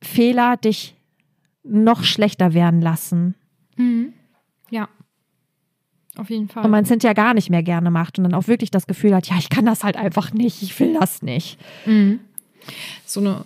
[0.00, 0.96] Fehler dich
[1.62, 3.34] noch schlechter werden lassen.
[3.76, 4.14] Mhm.
[4.70, 4.88] Ja.
[6.16, 6.64] Auf jeden Fall.
[6.64, 9.14] Und man es hinterher gar nicht mehr gerne macht und dann auch wirklich das Gefühl
[9.14, 11.58] hat, ja, ich kann das halt einfach nicht, ich will das nicht.
[11.86, 12.20] Mhm.
[13.04, 13.44] So eine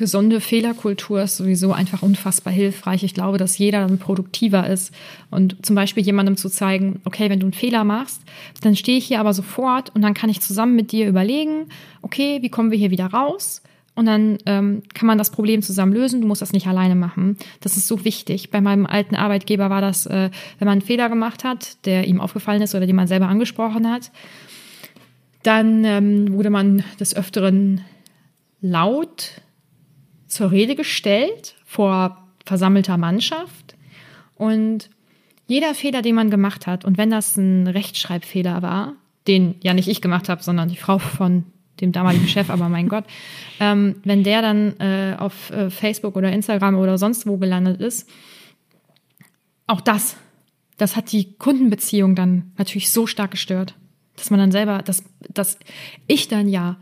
[0.00, 3.04] gesunde Fehlerkultur ist sowieso einfach unfassbar hilfreich.
[3.04, 4.92] Ich glaube, dass jeder dann produktiver ist.
[5.30, 8.22] Und zum Beispiel jemandem zu zeigen, okay, wenn du einen Fehler machst,
[8.62, 11.66] dann stehe ich hier aber sofort und dann kann ich zusammen mit dir überlegen,
[12.00, 13.62] okay, wie kommen wir hier wieder raus?
[13.94, 16.22] Und dann ähm, kann man das Problem zusammen lösen.
[16.22, 17.36] Du musst das nicht alleine machen.
[17.60, 18.50] Das ist so wichtig.
[18.50, 22.22] Bei meinem alten Arbeitgeber war das, äh, wenn man einen Fehler gemacht hat, der ihm
[22.22, 24.10] aufgefallen ist oder den man selber angesprochen hat,
[25.42, 27.82] dann ähm, wurde man des Öfteren
[28.62, 29.42] laut
[30.30, 33.76] zur Rede gestellt vor versammelter Mannschaft.
[34.36, 34.90] Und
[35.46, 38.94] jeder Fehler, den man gemacht hat, und wenn das ein Rechtschreibfehler war,
[39.26, 41.44] den ja nicht ich gemacht habe, sondern die Frau von
[41.80, 43.04] dem damaligen Chef, aber mein Gott,
[43.58, 48.08] ähm, wenn der dann äh, auf äh, Facebook oder Instagram oder sonst wo gelandet ist,
[49.66, 50.16] auch das,
[50.76, 53.74] das hat die Kundenbeziehung dann natürlich so stark gestört,
[54.16, 55.58] dass man dann selber, dass, dass
[56.06, 56.76] ich dann ja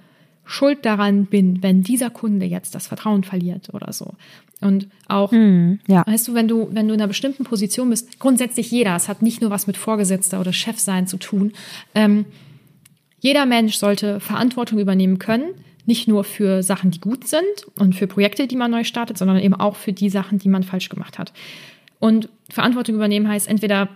[0.48, 4.14] schuld daran bin, wenn dieser Kunde jetzt das Vertrauen verliert oder so.
[4.60, 6.04] Und auch, mm, ja.
[6.06, 9.20] weißt du, wenn du, wenn du in einer bestimmten Position bist, grundsätzlich jeder, es hat
[9.20, 11.52] nicht nur was mit Vorgesetzter oder Chefsein zu tun.
[11.94, 12.24] Ähm,
[13.20, 15.50] jeder Mensch sollte Verantwortung übernehmen können,
[15.84, 17.44] nicht nur für Sachen, die gut sind
[17.78, 20.62] und für Projekte, die man neu startet, sondern eben auch für die Sachen, die man
[20.62, 21.32] falsch gemacht hat.
[21.98, 23.90] Und Verantwortung übernehmen heißt entweder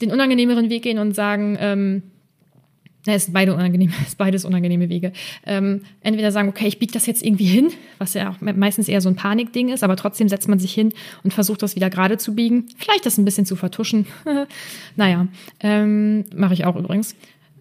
[0.00, 2.02] den unangenehmeren Weg gehen und sagen, ähm,
[3.06, 5.12] ja, es sind beide unangenehm, es ist beides unangenehme Wege.
[5.44, 9.00] Ähm, entweder sagen, okay, ich biege das jetzt irgendwie hin, was ja auch meistens eher
[9.00, 10.92] so ein Panikding ist, aber trotzdem setzt man sich hin
[11.22, 12.66] und versucht das wieder gerade zu biegen.
[12.76, 14.06] Vielleicht das ein bisschen zu vertuschen.
[14.96, 15.28] naja,
[15.60, 17.16] ähm, mache ich auch übrigens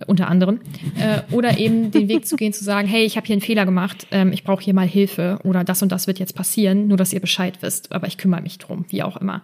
[0.08, 0.60] unter anderem.
[1.00, 3.66] Äh, oder eben den Weg zu gehen, zu sagen, hey, ich habe hier einen Fehler
[3.66, 6.98] gemacht, ähm, ich brauche hier mal Hilfe oder das und das wird jetzt passieren, nur
[6.98, 9.42] dass ihr Bescheid wisst, aber ich kümmere mich drum, wie auch immer.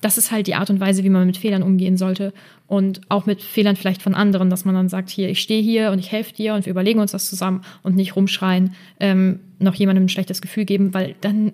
[0.00, 2.32] Das ist halt die Art und Weise, wie man mit Fehlern umgehen sollte
[2.66, 5.90] und auch mit Fehlern vielleicht von anderen, dass man dann sagt, hier, ich stehe hier
[5.90, 9.74] und ich helfe dir und wir überlegen uns das zusammen und nicht rumschreien, ähm, noch
[9.74, 11.52] jemandem ein schlechtes Gefühl geben, weil dann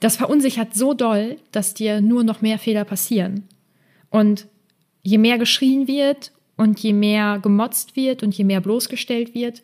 [0.00, 3.44] das verunsichert so doll, dass dir nur noch mehr Fehler passieren.
[4.10, 4.46] Und
[5.02, 9.62] je mehr geschrien wird und je mehr gemotzt wird und je mehr bloßgestellt wird,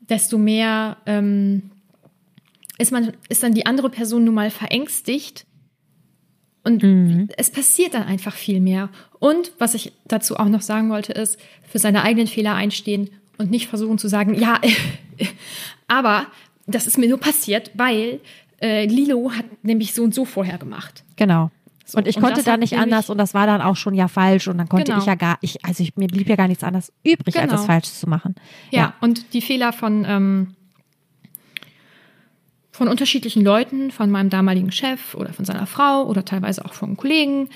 [0.00, 1.70] desto mehr ähm,
[2.78, 5.46] ist, man, ist dann die andere Person nun mal verängstigt.
[6.64, 7.28] Und mhm.
[7.36, 8.88] es passiert dann einfach viel mehr.
[9.18, 11.38] Und was ich dazu auch noch sagen wollte, ist,
[11.68, 14.60] für seine eigenen Fehler einstehen und nicht versuchen zu sagen, ja,
[15.88, 16.26] aber
[16.66, 18.20] das ist mir nur passiert, weil
[18.60, 21.04] äh, Lilo hat nämlich so und so vorher gemacht.
[21.16, 21.50] Genau.
[21.94, 24.08] So, und ich und konnte da nicht anders und das war dann auch schon ja
[24.08, 24.98] falsch und dann konnte genau.
[24.98, 27.42] ich ja gar, ich, also ich, mir blieb ja gar nichts anderes übrig, genau.
[27.42, 27.72] als das genau.
[27.72, 28.34] Falsche zu machen.
[28.70, 28.94] Ja, ja.
[29.00, 30.54] und die Fehler von, ähm,
[32.72, 36.96] von unterschiedlichen Leuten, von meinem damaligen Chef oder von seiner Frau oder teilweise auch von
[36.96, 37.48] Kollegen,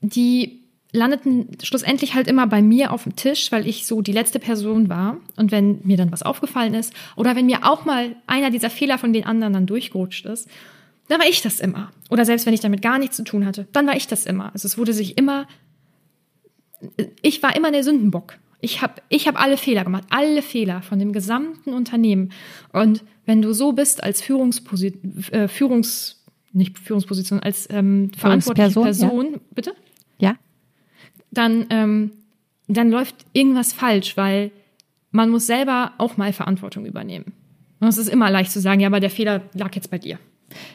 [0.00, 0.62] die
[0.92, 4.88] landeten schlussendlich halt immer bei mir auf dem Tisch, weil ich so die letzte Person
[4.88, 5.18] war.
[5.36, 8.96] Und wenn mir dann was aufgefallen ist oder wenn mir auch mal einer dieser Fehler
[8.96, 10.48] von den anderen dann durchgerutscht ist
[11.08, 11.92] dann war ich das immer.
[12.10, 14.52] Oder selbst wenn ich damit gar nichts zu tun hatte, dann war ich das immer.
[14.52, 15.46] Also es wurde sich immer,
[17.22, 18.38] ich war immer der Sündenbock.
[18.60, 22.32] Ich habe ich hab alle Fehler gemacht, alle Fehler von dem gesamten Unternehmen.
[22.72, 29.32] Und wenn du so bist als Führungsposition, äh, Führungs, nicht Führungsposition, als ähm, verantwortliche Person,
[29.32, 29.38] ja.
[29.54, 29.74] bitte?
[30.18, 30.36] Ja.
[31.30, 32.12] Dann, ähm,
[32.66, 34.50] dann läuft irgendwas falsch, weil
[35.10, 37.32] man muss selber auch mal Verantwortung übernehmen.
[37.78, 40.18] Und es ist immer leicht zu sagen, ja, aber der Fehler lag jetzt bei dir.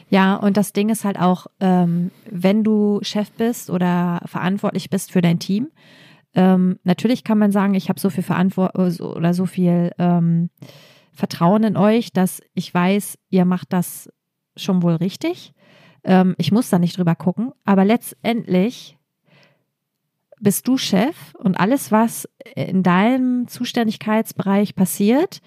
[0.08, 5.12] Ja, und das Ding ist halt auch, ähm, wenn du Chef bist oder verantwortlich bist
[5.12, 5.68] für dein Team,
[6.34, 10.50] ähm, natürlich kann man sagen, ich habe so viel Verantwortung äh, oder so viel ähm,
[11.12, 14.10] Vertrauen in euch, dass ich weiß, ihr macht das
[14.56, 15.52] schon wohl richtig.
[16.04, 18.98] Ähm, ich muss da nicht drüber gucken, aber letztendlich
[20.40, 25.40] bist du Chef und alles, was in deinem Zuständigkeitsbereich passiert,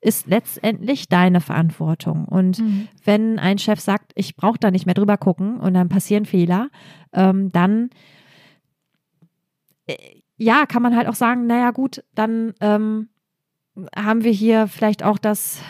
[0.00, 2.24] ist letztendlich deine Verantwortung.
[2.24, 2.88] Und mhm.
[3.04, 6.70] wenn ein Chef sagt, ich brauche da nicht mehr drüber gucken und dann passieren Fehler,
[7.12, 7.90] ähm, dann
[9.86, 9.96] äh,
[10.36, 13.10] ja, kann man halt auch sagen, naja gut, dann ähm,
[13.94, 15.60] haben wir hier vielleicht auch das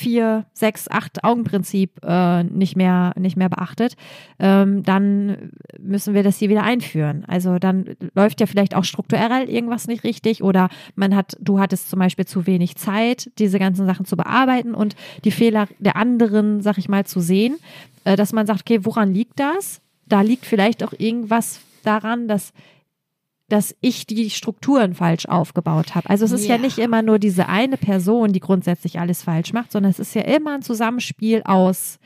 [0.00, 3.96] vier, sechs, acht Augenprinzip äh, nicht mehr nicht mehr beachtet,
[4.38, 7.24] ähm, dann müssen wir das hier wieder einführen.
[7.26, 11.90] Also dann läuft ja vielleicht auch strukturell irgendwas nicht richtig oder man hat, du hattest
[11.90, 16.62] zum Beispiel zu wenig Zeit, diese ganzen Sachen zu bearbeiten und die Fehler der anderen,
[16.62, 17.56] sag ich mal, zu sehen,
[18.04, 19.82] äh, dass man sagt, okay, woran liegt das?
[20.06, 22.52] Da liegt vielleicht auch irgendwas daran, dass
[23.50, 26.08] dass ich die Strukturen falsch aufgebaut habe.
[26.08, 26.54] Also es ist ja.
[26.54, 26.60] ja.
[26.60, 30.22] nicht immer nur diese eine Person, die grundsätzlich alles falsch macht, sondern es ist ja
[30.22, 31.98] immer ein Zusammenspiel aus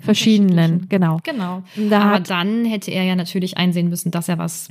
[0.00, 1.18] verschiedenen, genau.
[1.22, 1.62] Genau.
[1.76, 4.68] Da Aber dann hätte er ja natürlich einsehen müssen, dass er was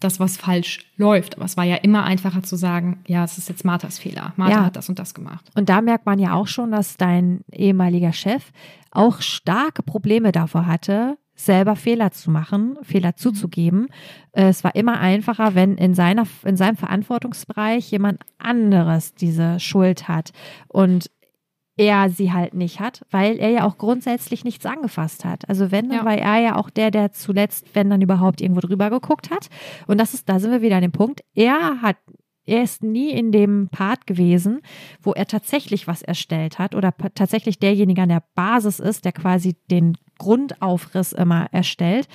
[0.00, 1.36] das, was falsch läuft.
[1.36, 4.32] Aber es war ja immer einfacher zu sagen, ja, es ist jetzt Marthas Fehler.
[4.36, 4.64] Martha ja.
[4.64, 5.50] hat das und das gemacht.
[5.54, 8.52] Und da merkt man ja auch schon, dass dein ehemaliger Chef
[8.90, 13.16] auch starke Probleme davor hatte, selber Fehler zu machen, Fehler mhm.
[13.16, 13.88] zuzugeben.
[14.32, 20.08] Äh, es war immer einfacher, wenn in seiner, in seinem Verantwortungsbereich jemand anderes diese Schuld
[20.08, 20.32] hat
[20.68, 21.10] und
[21.78, 25.46] er sie halt nicht hat, weil er ja auch grundsätzlich nichts angefasst hat.
[25.48, 26.04] Also wenn, dann ja.
[26.06, 29.50] war er ja auch der, der zuletzt, wenn dann überhaupt irgendwo drüber geguckt hat.
[29.86, 31.22] Und das ist, da sind wir wieder an dem Punkt.
[31.34, 31.96] Er hat
[32.46, 34.60] er ist nie in dem Part gewesen,
[35.02, 39.56] wo er tatsächlich was erstellt hat oder tatsächlich derjenige an der Basis ist, der quasi
[39.68, 42.08] den Grundaufriss immer erstellt,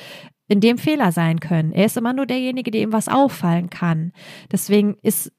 [0.48, 1.72] in dem Fehler sein können.
[1.72, 4.12] Er ist immer nur derjenige, dem was auffallen kann.
[4.52, 5.32] Deswegen ist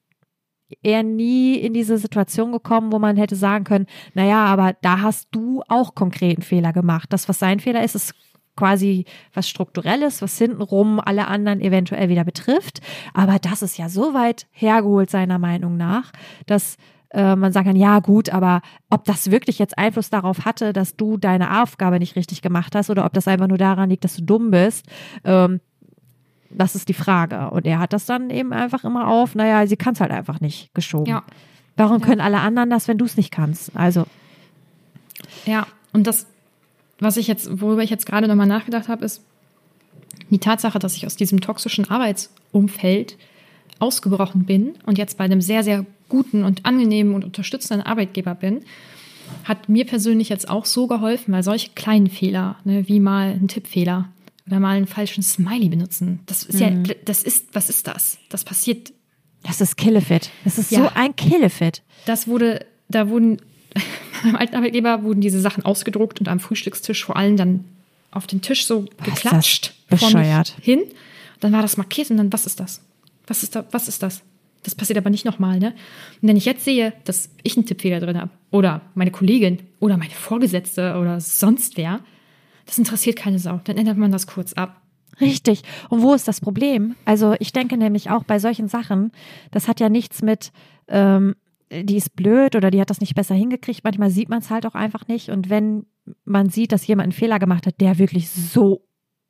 [0.81, 5.27] er nie in diese Situation gekommen, wo man hätte sagen können, naja, aber da hast
[5.31, 7.13] du auch konkreten Fehler gemacht.
[7.13, 8.15] Das, was sein Fehler ist, ist
[8.55, 12.81] quasi was Strukturelles, was hintenrum alle anderen eventuell wieder betrifft.
[13.13, 16.11] Aber das ist ja so weit hergeholt seiner Meinung nach,
[16.45, 16.77] dass
[17.13, 20.95] äh, man sagen kann, ja gut, aber ob das wirklich jetzt Einfluss darauf hatte, dass
[20.95, 24.15] du deine Aufgabe nicht richtig gemacht hast oder ob das einfach nur daran liegt, dass
[24.15, 24.85] du dumm bist,
[25.23, 25.61] ähm,
[26.49, 27.49] das ist die Frage.
[27.51, 30.39] Und er hat das dann eben einfach immer auf, naja, sie kann es halt einfach
[30.39, 31.09] nicht geschoben.
[31.09, 31.23] Ja.
[31.75, 32.05] Warum ja.
[32.05, 33.75] können alle anderen das, wenn du es nicht kannst?
[33.75, 34.05] Also.
[35.45, 36.27] Ja, und das,
[36.99, 39.23] was ich jetzt, worüber ich jetzt gerade nochmal nachgedacht habe, ist
[40.29, 43.17] die Tatsache, dass ich aus diesem toxischen Arbeitsumfeld
[43.79, 48.61] ausgebrochen bin und jetzt bei einem sehr, sehr guten und angenehmen und unterstützenden Arbeitgeber bin,
[49.45, 53.47] hat mir persönlich jetzt auch so geholfen, weil solche kleinen Fehler, ne, wie mal ein
[53.47, 54.09] Tippfehler
[54.45, 56.85] oder mal einen falschen Smiley benutzen, das ist mhm.
[56.85, 58.19] ja, das ist, was ist das?
[58.29, 58.93] Das passiert.
[59.41, 60.29] Das ist Killefit.
[60.43, 61.81] Das ist ja, so ein Killefit.
[62.05, 63.41] Das wurde, da wurden,
[64.23, 67.65] beim alten Arbeitgeber wurden diese Sachen ausgedruckt und am Frühstückstisch vor allem dann
[68.11, 69.73] auf den Tisch so geklatscht.
[69.89, 70.55] Bescheuert.
[70.61, 70.83] Hin.
[71.39, 72.81] Dann war das markiert und dann, was ist das?
[73.25, 74.21] Was ist da, was ist das?
[74.63, 75.73] Das passiert aber nicht nochmal, ne?
[76.21, 79.97] Und wenn ich jetzt sehe, dass ich einen Tippfehler drin habe, oder meine Kollegin, oder
[79.97, 81.99] meine Vorgesetzte, oder sonst wer,
[82.65, 83.59] das interessiert keine Sau.
[83.65, 84.81] Dann ändert man das kurz ab.
[85.21, 85.61] Richtig.
[85.89, 86.95] Und wo ist das Problem?
[87.05, 89.11] Also ich denke nämlich auch bei solchen Sachen,
[89.51, 90.51] das hat ja nichts mit,
[90.87, 91.35] ähm,
[91.71, 93.83] die ist blöd oder die hat das nicht besser hingekriegt.
[93.83, 95.29] Manchmal sieht man es halt auch einfach nicht.
[95.29, 95.85] Und wenn
[96.25, 98.85] man sieht, dass jemand einen Fehler gemacht hat, der wirklich so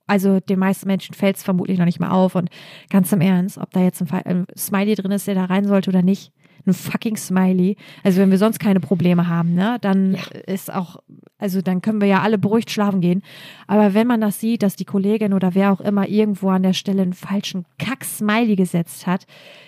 [0.08, 2.36] also den meisten Menschen fällt es vermutlich noch nicht mal auf.
[2.36, 2.49] Und
[2.89, 5.89] ganz im Ernst, ob da jetzt ein, ein Smiley drin ist, der da rein sollte
[5.89, 6.32] oder nicht,
[6.66, 7.76] ein fucking Smiley.
[8.04, 10.22] Also wenn wir sonst keine Probleme haben, ne, dann ja.
[10.47, 10.97] ist auch,
[11.38, 13.22] also dann können wir ja alle beruhigt schlafen gehen.
[13.68, 16.74] Aber wenn man das sieht, dass die Kollegin oder wer auch immer irgendwo an der
[16.74, 19.26] Stelle einen falschen Kack-Smiley gesetzt hat,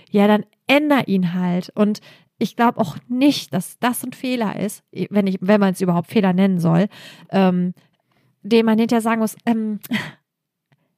[0.09, 1.71] ja, dann änder ihn halt.
[1.75, 1.99] Und
[2.37, 6.07] ich glaube auch nicht, dass das ein Fehler ist, wenn ich, wenn man es überhaupt
[6.07, 6.87] Fehler nennen soll,
[7.29, 7.73] ähm,
[8.43, 9.79] den man hinterher sagen muss, ähm,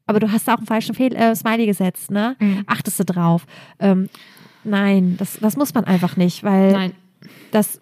[0.08, 2.36] aber du hast da auch einen falschen Fehl äh, Smiley gesetzt, ne?
[2.40, 2.64] Mhm.
[2.66, 3.46] Achtest du drauf?
[3.80, 4.10] Ähm,
[4.64, 6.94] nein, das, das muss man einfach nicht, weil nein.
[7.52, 7.82] das,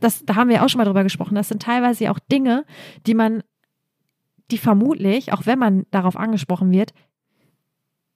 [0.00, 1.34] das, da haben wir auch schon mal drüber gesprochen.
[1.34, 2.64] Das sind teilweise auch Dinge,
[3.06, 3.42] die man,
[4.50, 6.92] die vermutlich, auch wenn man darauf angesprochen wird,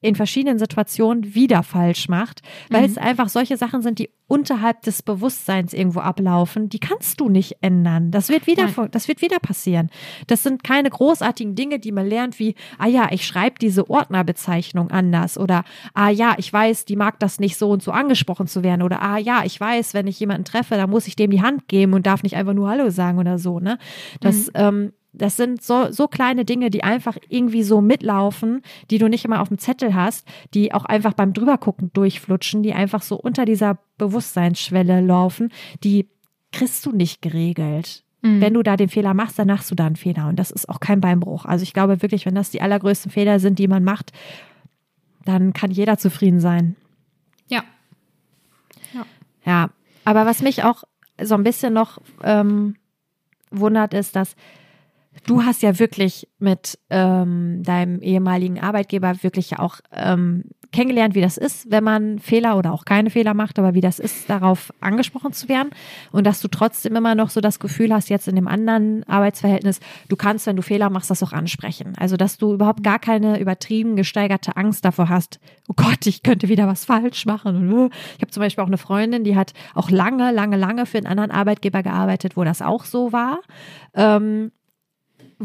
[0.05, 2.87] in verschiedenen Situationen wieder falsch macht, weil mhm.
[2.89, 7.57] es einfach solche Sachen sind, die unterhalb des Bewusstseins irgendwo ablaufen, die kannst du nicht
[7.63, 8.11] ändern.
[8.11, 8.89] Das wird wieder, Nein.
[8.91, 9.89] das wird wieder passieren.
[10.27, 14.91] Das sind keine großartigen Dinge, die man lernt, wie, ah ja, ich schreibe diese Ordnerbezeichnung
[14.91, 18.63] anders oder, ah ja, ich weiß, die mag das nicht so und so angesprochen zu
[18.63, 21.41] werden oder, ah ja, ich weiß, wenn ich jemanden treffe, dann muss ich dem die
[21.41, 23.79] Hand geben und darf nicht einfach nur Hallo sagen oder so, ne?
[24.21, 24.53] Das, mhm.
[24.55, 29.25] ähm, das sind so, so kleine Dinge, die einfach irgendwie so mitlaufen, die du nicht
[29.25, 33.45] immer auf dem Zettel hast, die auch einfach beim Drübergucken durchflutschen, die einfach so unter
[33.45, 35.53] dieser Bewusstseinsschwelle laufen,
[35.83, 36.09] die
[36.53, 38.03] kriegst du nicht geregelt.
[38.23, 38.41] Mhm.
[38.41, 40.29] Wenn du da den Fehler machst, dann machst du da einen Fehler.
[40.29, 41.45] Und das ist auch kein Beinbruch.
[41.45, 44.13] Also ich glaube wirklich, wenn das die allergrößten Fehler sind, die man macht,
[45.25, 46.77] dann kann jeder zufrieden sein.
[47.49, 47.63] Ja.
[48.93, 49.07] Ja.
[49.45, 49.71] Ja.
[50.05, 50.85] Aber was mich auch
[51.23, 52.77] so ein bisschen noch ähm,
[53.51, 54.37] wundert, ist, dass
[55.27, 60.45] du hast ja wirklich mit ähm, deinem ehemaligen Arbeitgeber wirklich auch ähm,
[60.75, 64.01] kennengelernt, wie das ist, wenn man Fehler oder auch keine Fehler macht, aber wie das
[64.01, 65.71] ist, darauf angesprochen zu werden
[66.11, 69.79] und dass du trotzdem immer noch so das Gefühl hast, jetzt in dem anderen Arbeitsverhältnis,
[70.09, 71.95] du kannst, wenn du Fehler machst, das auch ansprechen.
[71.97, 76.49] Also, dass du überhaupt gar keine übertrieben gesteigerte Angst davor hast, oh Gott, ich könnte
[76.49, 77.91] wieder was falsch machen.
[78.17, 81.07] Ich habe zum Beispiel auch eine Freundin, die hat auch lange, lange, lange für einen
[81.07, 83.39] anderen Arbeitgeber gearbeitet, wo das auch so war.
[83.95, 84.51] Ähm,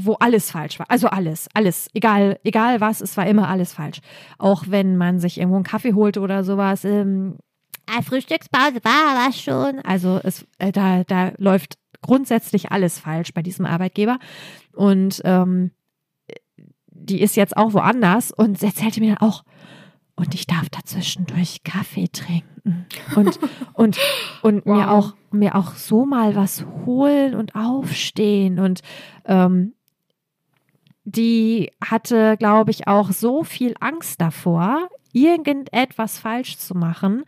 [0.05, 0.85] wo alles falsch war.
[0.89, 3.99] Also alles, alles, egal, egal was, es war immer alles falsch.
[4.37, 6.85] Auch wenn man sich irgendwo einen Kaffee holte oder sowas.
[6.85, 7.37] Ähm,
[7.87, 9.79] ah, Frühstückspause war das schon.
[9.79, 14.19] Also es, äh, da, da läuft grundsätzlich alles falsch bei diesem Arbeitgeber.
[14.73, 15.71] Und ähm,
[16.87, 19.43] die ist jetzt auch woanders und erzählte mir dann auch,
[20.15, 22.85] und ich darf dazwischendurch Kaffee trinken
[23.15, 23.39] und
[23.73, 23.97] und
[24.41, 24.75] und wow.
[24.75, 28.81] mir auch mir auch so mal was holen und aufstehen und
[29.25, 29.75] ähm,
[31.11, 37.23] die hatte, glaube ich, auch so viel Angst davor, irgendetwas falsch zu machen.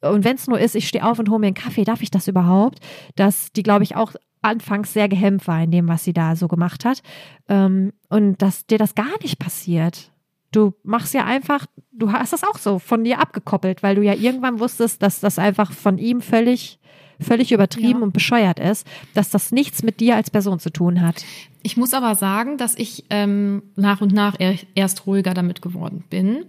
[0.00, 2.10] Und wenn es nur ist, ich stehe auf und hole mir einen Kaffee, darf ich
[2.10, 2.78] das überhaupt?
[3.16, 4.12] Dass die, glaube ich, auch
[4.42, 7.02] anfangs sehr gehemmt war in dem, was sie da so gemacht hat.
[7.48, 10.12] Ähm, und dass dir das gar nicht passiert.
[10.52, 14.14] Du machst ja einfach, du hast das auch so von dir abgekoppelt, weil du ja
[14.14, 16.78] irgendwann wusstest, dass das einfach von ihm völlig
[17.20, 18.04] völlig übertrieben ja.
[18.04, 21.24] und bescheuert ist, dass das nichts mit dir als Person zu tun hat.
[21.62, 24.36] Ich muss aber sagen, dass ich ähm, nach und nach
[24.74, 26.46] erst ruhiger damit geworden bin.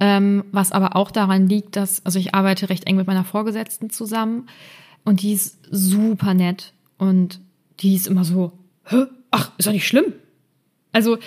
[0.00, 3.90] Ähm, was aber auch daran liegt, dass, also ich arbeite recht eng mit meiner Vorgesetzten
[3.90, 4.48] zusammen
[5.04, 7.40] und die ist super nett und
[7.80, 8.52] die ist immer so,
[8.84, 9.04] Hä?
[9.30, 10.12] ach, ist doch nicht schlimm.
[10.92, 11.18] Also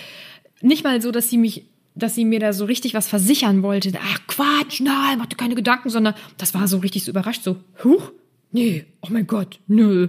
[0.61, 1.65] nicht mal so, dass sie mich
[1.95, 3.93] dass sie mir da so richtig was versichern wollte.
[3.97, 7.55] Ach Quatsch, nein, mach dir keine Gedanken, sondern das war so richtig so überrascht, so,
[7.83, 8.11] huch,
[8.55, 10.07] nee, oh mein Gott, nö.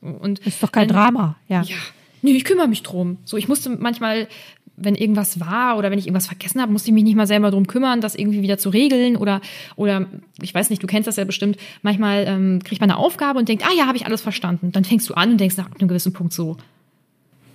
[0.00, 1.62] Und ist doch kein dann, Drama, ja.
[1.62, 1.76] Ja,
[2.22, 3.18] nee, ich kümmere mich drum.
[3.24, 4.28] So, ich musste manchmal,
[4.76, 7.50] wenn irgendwas war oder wenn ich irgendwas vergessen habe, musste ich mich nicht mal selber
[7.50, 9.40] drum kümmern, das irgendwie wieder zu regeln oder
[9.76, 10.06] oder
[10.42, 11.56] ich weiß nicht, du kennst das ja bestimmt.
[11.82, 14.72] Manchmal ähm, kriegt man eine Aufgabe und denkt, ah ja, habe ich alles verstanden.
[14.72, 16.56] Dann fängst du an und denkst nach einem gewissen Punkt so,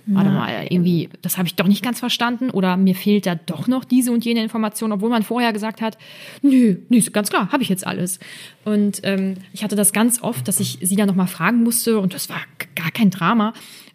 [0.06, 3.68] warte mal, irgendwie, das habe ich doch nicht ganz verstanden oder mir fehlt da doch
[3.68, 5.98] noch diese und jene Information, obwohl man vorher gesagt hat,
[6.42, 8.18] nö, nö, ganz klar, habe ich jetzt alles.
[8.64, 12.14] Und ähm, ich hatte das ganz oft, dass ich sie dann nochmal fragen musste und
[12.14, 12.40] das war
[12.74, 13.52] gar kein Drama.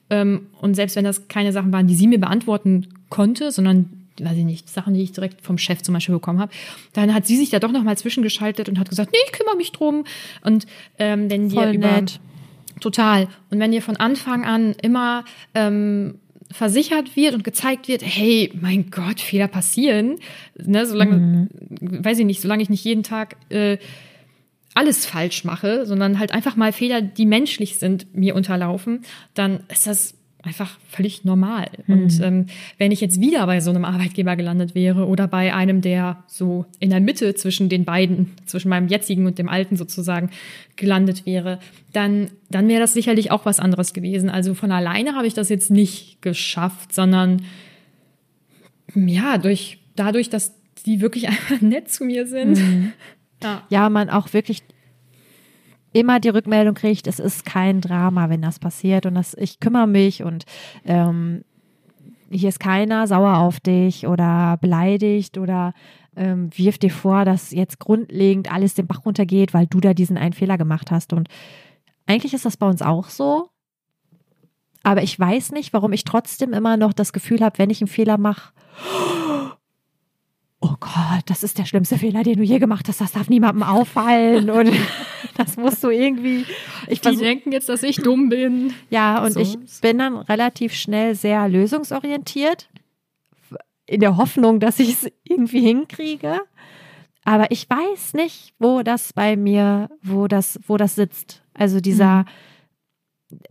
[0.10, 3.89] Ähm, und selbst wenn das keine Sachen waren, die sie mir beantworten konnte, sondern
[4.22, 6.51] weiß ich nicht, Sachen, die ich direkt vom Chef zum Beispiel bekommen habe,
[6.93, 9.72] dann hat sie sich da doch nochmal zwischengeschaltet und hat gesagt, nee, ich kümmere mich
[9.72, 10.06] drum.
[10.41, 10.66] Und
[10.99, 12.20] ähm, wenn Voll dir über nett.
[12.80, 13.28] Total.
[13.49, 15.23] Und wenn dir von Anfang an immer
[15.53, 16.19] ähm,
[16.51, 20.17] versichert wird und gezeigt wird, hey, mein Gott, Fehler passieren,
[20.57, 21.49] ne, solange, mhm.
[22.03, 23.78] weiß ich nicht, solange ich nicht jeden Tag äh,
[24.73, 29.01] alles falsch mache, sondern halt einfach mal Fehler, die menschlich sind, mir unterlaufen,
[29.34, 30.15] dann ist das
[30.45, 31.67] einfach völlig normal.
[31.87, 31.93] Mhm.
[31.93, 32.45] Und ähm,
[32.77, 36.65] wenn ich jetzt wieder bei so einem Arbeitgeber gelandet wäre oder bei einem, der so
[36.79, 40.29] in der Mitte zwischen den beiden, zwischen meinem jetzigen und dem alten sozusagen
[40.75, 41.59] gelandet wäre,
[41.93, 44.29] dann, dann wäre das sicherlich auch was anderes gewesen.
[44.29, 47.41] Also von alleine habe ich das jetzt nicht geschafft, sondern
[48.93, 50.53] ja, durch, dadurch, dass
[50.85, 52.59] die wirklich einfach nett zu mir sind.
[52.59, 52.93] Mhm.
[53.43, 53.63] Ja.
[53.69, 54.63] ja, man auch wirklich
[55.95, 59.87] immer die Rückmeldung kriegt, es ist kein Drama, wenn das passiert und das, ich kümmere
[59.87, 60.43] mich und
[60.83, 61.45] ähm,
[62.29, 65.73] hier ist keiner sauer auf dich oder beleidigt oder
[66.17, 70.17] ähm, wirft dir vor, dass jetzt grundlegend alles den Bach runtergeht, weil du da diesen
[70.17, 71.13] einen Fehler gemacht hast.
[71.13, 71.29] Und
[72.07, 73.47] eigentlich ist das bei uns auch so.
[74.83, 77.87] Aber ich weiß nicht, warum ich trotzdem immer noch das Gefühl habe, wenn ich einen
[77.87, 78.51] Fehler mache,
[80.80, 84.49] Gott, das ist der schlimmste Fehler, den du je gemacht hast, das darf niemandem auffallen
[84.49, 84.72] und
[85.38, 86.45] das musst du irgendwie.
[86.88, 88.74] Ich Die denken jetzt, dass ich dumm bin.
[88.89, 89.39] Ja, und so.
[89.39, 92.70] ich bin dann relativ schnell sehr lösungsorientiert,
[93.86, 96.41] in der Hoffnung, dass ich es irgendwie hinkriege.
[97.24, 101.43] Aber ich weiß nicht, wo das bei mir, wo das, wo das sitzt.
[101.53, 102.26] Also dieser, mhm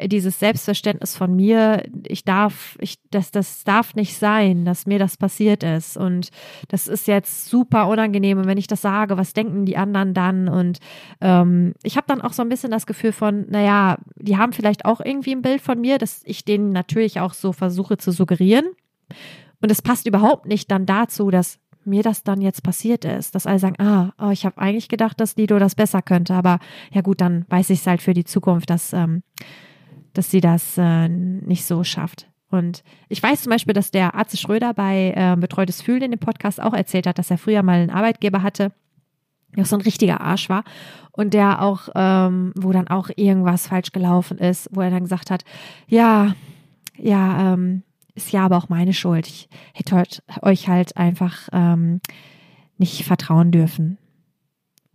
[0.02, 5.16] dieses Selbstverständnis von mir, ich darf, ich, das, das darf nicht sein, dass mir das
[5.16, 5.96] passiert ist.
[5.96, 6.30] Und
[6.68, 8.38] das ist jetzt super unangenehm.
[8.38, 10.48] Und wenn ich das sage, was denken die anderen dann?
[10.48, 10.78] Und
[11.20, 14.84] ähm, ich habe dann auch so ein bisschen das Gefühl von, naja, die haben vielleicht
[14.84, 18.66] auch irgendwie ein Bild von mir, dass ich denen natürlich auch so versuche zu suggerieren.
[19.60, 23.46] Und es passt überhaupt nicht dann dazu, dass mir das dann jetzt passiert ist, dass
[23.46, 26.58] alle sagen, ah, oh, ich habe eigentlich gedacht, dass Lido das besser könnte, aber
[26.92, 29.22] ja gut, dann weiß ich es halt für die Zukunft, dass, ähm,
[30.14, 32.28] dass sie das äh, nicht so schafft.
[32.50, 36.20] Und ich weiß zum Beispiel, dass der Arzt Schröder bei äh, Betreutes Fühlen in dem
[36.20, 38.72] Podcast auch erzählt hat, dass er früher mal einen Arbeitgeber hatte,
[39.56, 40.64] der so ein richtiger Arsch war
[41.12, 45.30] und der auch, ähm, wo dann auch irgendwas falsch gelaufen ist, wo er dann gesagt
[45.30, 45.44] hat,
[45.88, 46.34] ja,
[46.96, 47.82] ja, ähm,
[48.14, 49.26] ist ja aber auch meine Schuld.
[49.26, 50.02] Ich hätte
[50.42, 52.00] euch halt einfach ähm,
[52.78, 53.98] nicht vertrauen dürfen.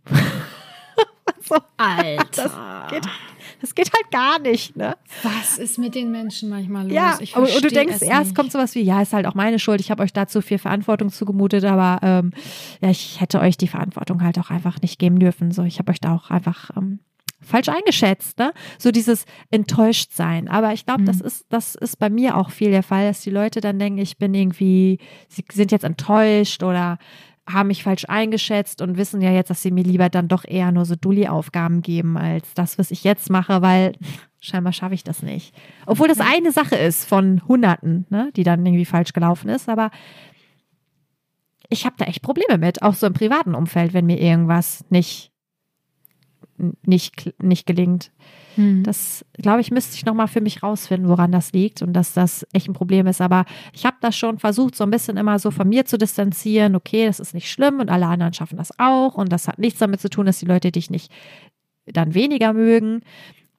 [1.40, 2.24] so, Alter.
[2.32, 3.06] Das geht,
[3.60, 4.96] das geht halt gar nicht, ne?
[5.22, 6.92] Was ist mit den Menschen manchmal los?
[6.92, 9.80] Ja, und, und, du denkst, erst kommt sowas wie, ja, ist halt auch meine Schuld,
[9.80, 12.32] ich habe euch dazu viel Verantwortung zugemutet, aber ähm,
[12.80, 15.50] ja, ich hätte euch die Verantwortung halt auch einfach nicht geben dürfen.
[15.52, 17.00] So, ich habe euch da auch einfach ähm,
[17.40, 18.52] falsch eingeschätzt, ne?
[18.78, 20.48] So dieses enttäuscht sein.
[20.48, 21.06] Aber ich glaube, mhm.
[21.06, 23.98] das ist, das ist bei mir auch viel der Fall, dass die Leute dann denken,
[23.98, 24.98] ich bin irgendwie,
[25.28, 26.98] sie sind jetzt enttäuscht oder
[27.52, 30.72] haben mich falsch eingeschätzt und wissen ja jetzt, dass sie mir lieber dann doch eher
[30.72, 33.92] nur so Dulli-Aufgaben geben, als das, was ich jetzt mache, weil
[34.40, 35.54] scheinbar schaffe ich das nicht.
[35.86, 39.90] Obwohl das eine Sache ist von Hunderten, ne, die dann irgendwie falsch gelaufen ist, aber
[41.68, 45.30] ich habe da echt Probleme mit, auch so im privaten Umfeld, wenn mir irgendwas nicht
[46.82, 48.12] nicht, nicht gelingt.
[48.56, 48.82] Hm.
[48.82, 52.46] Das, glaube ich, müsste ich nochmal für mich rausfinden, woran das liegt und dass das
[52.52, 53.20] echt ein Problem ist.
[53.20, 56.74] Aber ich habe das schon versucht, so ein bisschen immer so von mir zu distanzieren.
[56.76, 59.14] Okay, das ist nicht schlimm und alle anderen schaffen das auch.
[59.14, 61.12] Und das hat nichts damit zu tun, dass die Leute dich nicht
[61.86, 63.02] dann weniger mögen.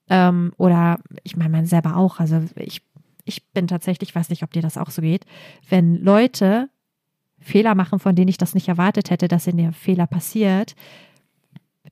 [0.10, 2.20] Ähm, oder ich meine, man selber auch.
[2.20, 2.82] Also ich,
[3.24, 5.26] ich bin tatsächlich, weiß nicht, ob dir das auch so geht,
[5.70, 6.70] wenn Leute
[7.40, 10.76] Fehler machen, von denen ich das nicht erwartet hätte, dass in der Fehler passiert,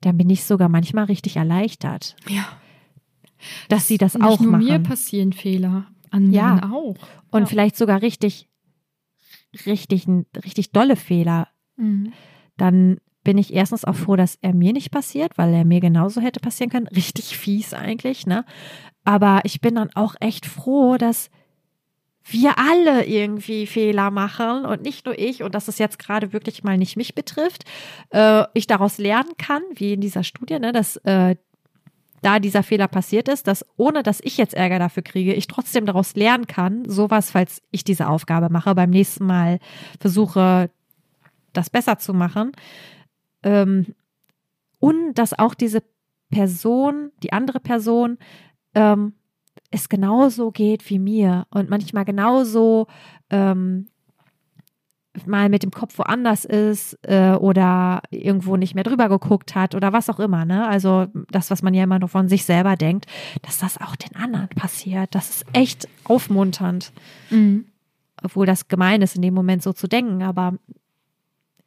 [0.01, 2.15] dann bin ich sogar manchmal richtig erleichtert.
[2.27, 2.45] Ja.
[3.67, 4.65] Dass sie das Nicht auch nur machen.
[4.65, 6.71] mir passieren Fehler, anderen ja.
[6.71, 6.95] auch.
[7.31, 7.45] Und ja.
[7.45, 8.47] vielleicht sogar richtig,
[9.65, 10.07] richtig,
[10.45, 11.47] richtig dolle Fehler.
[11.77, 12.13] Mhm.
[12.57, 16.21] Dann bin ich erstens auch froh, dass er mir nicht passiert, weil er mir genauso
[16.21, 16.87] hätte passieren können.
[16.87, 18.45] Richtig fies eigentlich, ne?
[19.03, 21.29] Aber ich bin dann auch echt froh, dass
[22.23, 26.63] wir alle irgendwie Fehler machen und nicht nur ich und dass es jetzt gerade wirklich
[26.63, 27.63] mal nicht mich betrifft,
[28.09, 31.35] äh, ich daraus lernen kann, wie in dieser Studie, ne, dass äh,
[32.21, 35.85] da dieser Fehler passiert ist, dass ohne dass ich jetzt Ärger dafür kriege, ich trotzdem
[35.85, 39.59] daraus lernen kann, sowas, falls ich diese Aufgabe mache, beim nächsten Mal
[39.99, 40.69] versuche,
[41.53, 42.51] das besser zu machen.
[43.43, 43.95] Ähm,
[44.79, 45.83] und dass auch diese
[46.29, 48.17] Person, die andere Person,
[48.75, 49.13] ähm,
[49.71, 52.87] es genauso geht wie mir und manchmal genauso
[53.29, 53.87] ähm,
[55.27, 59.93] mal mit dem Kopf woanders ist äh, oder irgendwo nicht mehr drüber geguckt hat oder
[59.93, 60.45] was auch immer.
[60.45, 60.67] Ne?
[60.67, 63.05] Also das, was man ja immer nur von sich selber denkt,
[63.41, 65.13] dass das auch den anderen passiert.
[65.15, 66.91] Das ist echt aufmunternd.
[67.29, 67.65] Mhm.
[68.21, 70.23] Obwohl das gemein ist, in dem Moment so zu denken.
[70.23, 70.55] Aber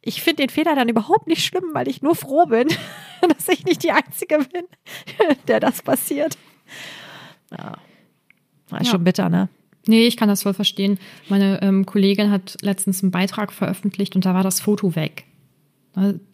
[0.01, 2.67] ich finde den Fehler dann überhaupt nicht schlimm, weil ich nur froh bin,
[3.21, 4.65] dass ich nicht die Einzige bin,
[5.47, 6.37] der das passiert.
[7.51, 7.73] Ja.
[8.79, 8.91] Ist ja.
[8.91, 9.49] schon bitter, ne?
[9.85, 10.97] Nee, ich kann das voll verstehen.
[11.27, 15.25] Meine ähm, Kollegin hat letztens einen Beitrag veröffentlicht und da war das Foto weg.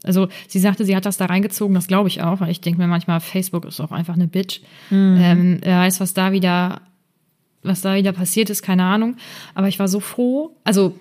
[0.04, 2.80] Also sie sagte, sie hat das da reingezogen, das glaube ich auch, weil ich denke
[2.80, 4.62] mir manchmal, Facebook ist auch einfach eine Bitch.
[4.90, 5.18] Mhm.
[5.20, 6.82] Ähm, wer weiß, was da wieder,
[7.62, 9.18] was da wieder passiert ist, keine Ahnung.
[9.56, 10.96] Aber ich war so froh, also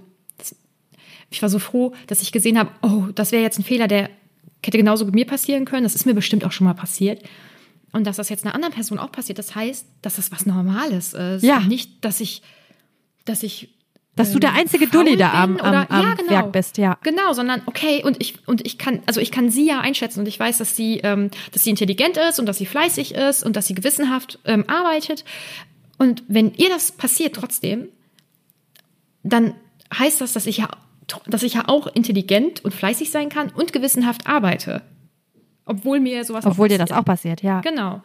[1.30, 4.10] ich war so froh, dass ich gesehen habe, oh, das wäre jetzt ein Fehler, der
[4.64, 5.84] hätte genauso mit mir passieren können.
[5.84, 7.22] Das ist mir bestimmt auch schon mal passiert.
[7.92, 11.14] Und dass das jetzt einer anderen Person auch passiert, das heißt, dass das was Normales
[11.14, 11.42] ist.
[11.42, 11.60] Ja.
[11.60, 12.42] nicht, dass ich,
[13.24, 13.74] dass ich
[14.18, 16.30] dass du der ähm, einzige Dulli da am, am, am ja, genau.
[16.30, 16.98] Werk bist, ja.
[17.04, 20.26] Genau, sondern okay, und ich, und ich kann, also ich kann sie ja einschätzen und
[20.26, 23.54] ich weiß, dass sie, ähm, dass sie intelligent ist und dass sie fleißig ist und
[23.54, 25.24] dass sie gewissenhaft ähm, arbeitet.
[25.98, 27.88] Und wenn ihr das passiert trotzdem,
[29.22, 29.54] dann
[29.96, 30.68] heißt das, dass ich ja,
[31.26, 34.82] dass ich ja auch intelligent und fleißig sein kann und gewissenhaft arbeite.
[35.68, 37.60] Obwohl mir sowas Obwohl dir das auch passiert, ja.
[37.60, 38.02] Genau.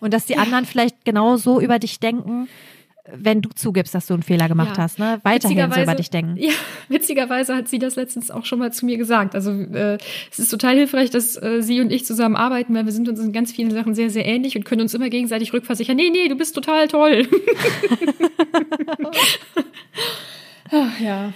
[0.00, 0.40] Und dass die ja.
[0.40, 2.48] anderen vielleicht genau so über dich denken,
[3.12, 4.82] wenn du zugibst, dass du einen Fehler gemacht ja.
[4.82, 5.20] hast, ne?
[5.22, 6.36] Weiterhin so über dich denken.
[6.36, 6.52] Ja,
[6.88, 9.34] witzigerweise hat sie das letztens auch schon mal zu mir gesagt.
[9.34, 9.98] Also äh,
[10.30, 13.20] es ist total hilfreich, dass äh, sie und ich zusammen arbeiten, weil wir sind uns
[13.20, 15.96] in ganz vielen Sachen sehr, sehr ähnlich und können uns immer gegenseitig rückversichern.
[15.96, 17.26] Nee, nee, du bist total toll.
[20.70, 21.32] Ach, ja.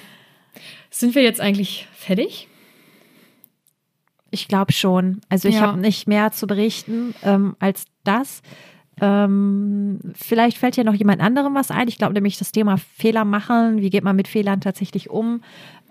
[0.90, 2.48] Sind wir jetzt eigentlich fertig?
[4.32, 5.20] Ich glaube schon.
[5.28, 5.60] Also ich ja.
[5.60, 8.42] habe nicht mehr zu berichten ähm, als das.
[9.00, 11.88] Ähm, vielleicht fällt ja noch jemand anderem was ein.
[11.88, 15.42] Ich glaube nämlich das Thema Fehler machen, wie geht man mit Fehlern tatsächlich um,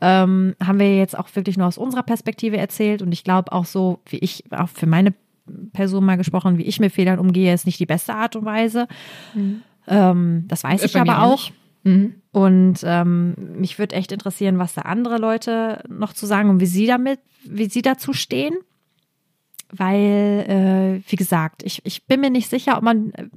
[0.01, 3.01] ähm, haben wir jetzt auch wirklich nur aus unserer Perspektive erzählt.
[3.01, 5.13] Und ich glaube auch so, wie ich, auch für meine
[5.73, 8.87] Person mal gesprochen, wie ich mit Fehlern umgehe, ist nicht die beste Art und Weise.
[9.35, 9.61] Mhm.
[9.87, 11.51] Ähm, das weiß ich aber auch.
[11.83, 12.15] Mhm.
[12.31, 16.65] Und ähm, mich würde echt interessieren, was da andere Leute noch zu sagen und wie
[16.65, 18.55] sie damit, wie sie dazu stehen.
[19.73, 23.27] Weil, äh, wie gesagt, ich, ich bin mir nicht sicher, ob man äh,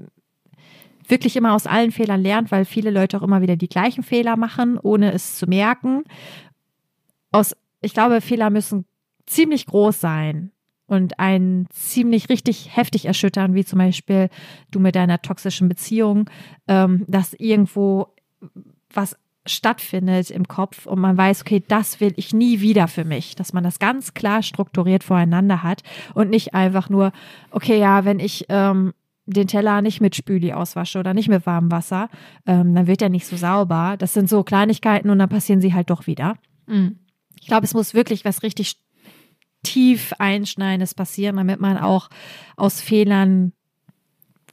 [1.06, 4.36] wirklich immer aus allen Fehlern lernt, weil viele Leute auch immer wieder die gleichen Fehler
[4.36, 6.02] machen, ohne es zu merken.
[7.30, 8.84] Aus, ich glaube, Fehler müssen
[9.26, 10.50] ziemlich groß sein,
[10.86, 14.28] und einen ziemlich richtig heftig erschüttern, wie zum Beispiel
[14.70, 16.28] du mit deiner toxischen Beziehung,
[16.68, 18.08] ähm, dass irgendwo
[18.92, 19.16] was
[19.46, 23.52] stattfindet im Kopf und man weiß, okay, das will ich nie wieder für mich, dass
[23.52, 25.82] man das ganz klar strukturiert voreinander hat
[26.14, 27.12] und nicht einfach nur,
[27.50, 28.94] okay, ja, wenn ich ähm,
[29.26, 32.08] den Teller nicht mit Spüli auswasche oder nicht mit warmem Wasser,
[32.46, 33.96] ähm, dann wird er nicht so sauber.
[33.98, 36.36] Das sind so Kleinigkeiten und dann passieren sie halt doch wieder.
[36.66, 36.98] Mhm.
[37.40, 38.78] Ich glaube, es muss wirklich was richtig
[39.62, 42.08] tief Einschneidendes passieren, damit man auch
[42.56, 43.52] aus Fehlern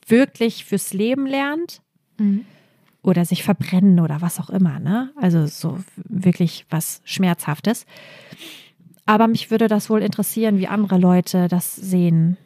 [0.07, 1.81] wirklich fürs Leben lernt.
[2.17, 2.45] Mhm
[3.03, 5.11] oder sich verbrennen oder was auch immer, ne?
[5.15, 7.85] Also so wirklich was Schmerzhaftes.
[9.05, 12.37] Aber mich würde das wohl interessieren, wie andere Leute das sehen,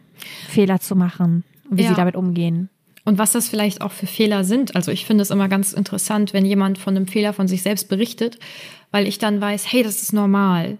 [0.47, 1.89] Fehler zu machen und wie ja.
[1.89, 2.69] sie damit umgehen.
[3.03, 4.75] Und was das vielleicht auch für Fehler sind.
[4.75, 7.87] Also ich finde es immer ganz interessant, wenn jemand von einem Fehler von sich selbst
[7.87, 8.39] berichtet,
[8.91, 10.79] weil ich dann weiß, hey, das ist normal.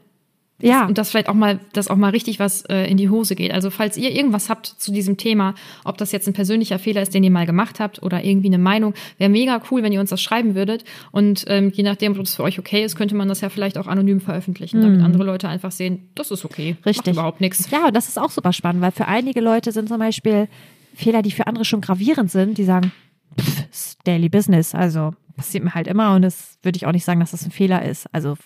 [0.62, 0.86] Ja.
[0.86, 3.52] Und dass vielleicht auch mal, dass auch mal richtig was äh, in die Hose geht.
[3.52, 5.54] Also falls ihr irgendwas habt zu diesem Thema,
[5.84, 8.58] ob das jetzt ein persönlicher Fehler ist, den ihr mal gemacht habt oder irgendwie eine
[8.58, 10.86] Meinung, wäre mega cool, wenn ihr uns das schreiben würdet.
[11.12, 13.78] Und ähm, je nachdem, ob das für euch okay ist, könnte man das ja vielleicht
[13.78, 14.84] auch anonym veröffentlichen, mhm.
[14.84, 16.78] damit andere Leute einfach sehen, das ist okay.
[16.86, 17.08] Richtig.
[17.08, 17.70] Macht überhaupt nichts.
[17.70, 20.48] Ja, und das ist auch super spannend, weil für einige Leute sind zum Beispiel
[20.94, 22.94] Fehler, die für andere schon gravierend sind, die sagen,
[23.40, 27.04] pff, ist Daily Business, also passiert mir halt immer und das würde ich auch nicht
[27.04, 28.08] sagen, dass das ein Fehler ist.
[28.14, 28.38] Also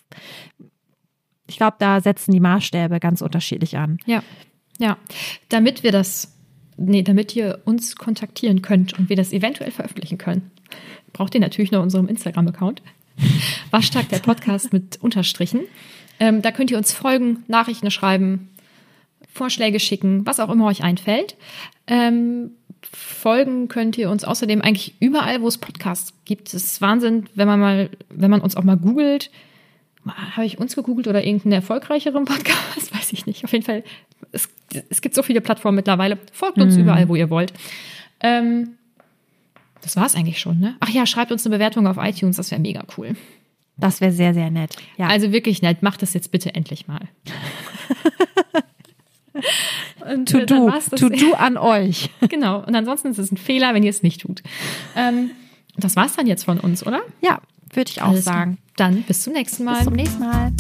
[1.50, 3.98] ich glaube, da setzen die Maßstäbe ganz unterschiedlich an.
[4.06, 4.24] Ja,
[4.78, 4.98] ja.
[5.50, 6.34] Damit wir das,
[6.78, 10.52] nee, damit ihr uns kontaktieren könnt und wir das eventuell veröffentlichen können,
[11.12, 12.82] braucht ihr natürlich noch unseren Instagram-Account.
[13.72, 15.62] Waschtag der Podcast mit Unterstrichen.
[16.20, 18.50] Ähm, da könnt ihr uns folgen, Nachrichten schreiben,
[19.34, 21.36] Vorschläge schicken, was auch immer euch einfällt.
[21.88, 26.48] Ähm, folgen könnt ihr uns außerdem eigentlich überall, wo es Podcasts gibt.
[26.50, 29.32] Es ist Wahnsinn, wenn man mal, wenn man uns auch mal googelt
[30.14, 32.94] habe ich uns gegoogelt oder irgendeinen erfolgreicheren Podcast?
[32.94, 33.44] Weiß ich nicht.
[33.44, 33.84] Auf jeden Fall,
[34.32, 34.50] es,
[34.90, 36.18] es gibt so viele Plattformen mittlerweile.
[36.32, 36.82] Folgt uns mhm.
[36.82, 37.54] überall, wo ihr wollt.
[38.22, 38.72] Ähm,
[39.82, 40.76] das war es eigentlich schon, ne?
[40.80, 43.16] Ach ja, schreibt uns eine Bewertung auf iTunes, das wäre mega cool.
[43.78, 44.76] Das wäre sehr, sehr nett.
[44.98, 45.08] Ja.
[45.08, 47.08] Also wirklich nett, macht das jetzt bitte endlich mal.
[50.26, 52.10] to do, to do an euch.
[52.28, 52.64] genau.
[52.66, 54.44] Und ansonsten ist es ein Fehler, wenn ihr es nicht tut.
[54.98, 55.32] Ähm,
[55.78, 57.02] das war's dann jetzt von uns, oder?
[57.22, 57.42] Ja,
[57.74, 58.58] würde ich auch Alles sagen.
[58.76, 59.76] Dann bis zum nächsten Mal.
[59.76, 60.52] Bis zum nächsten Mal.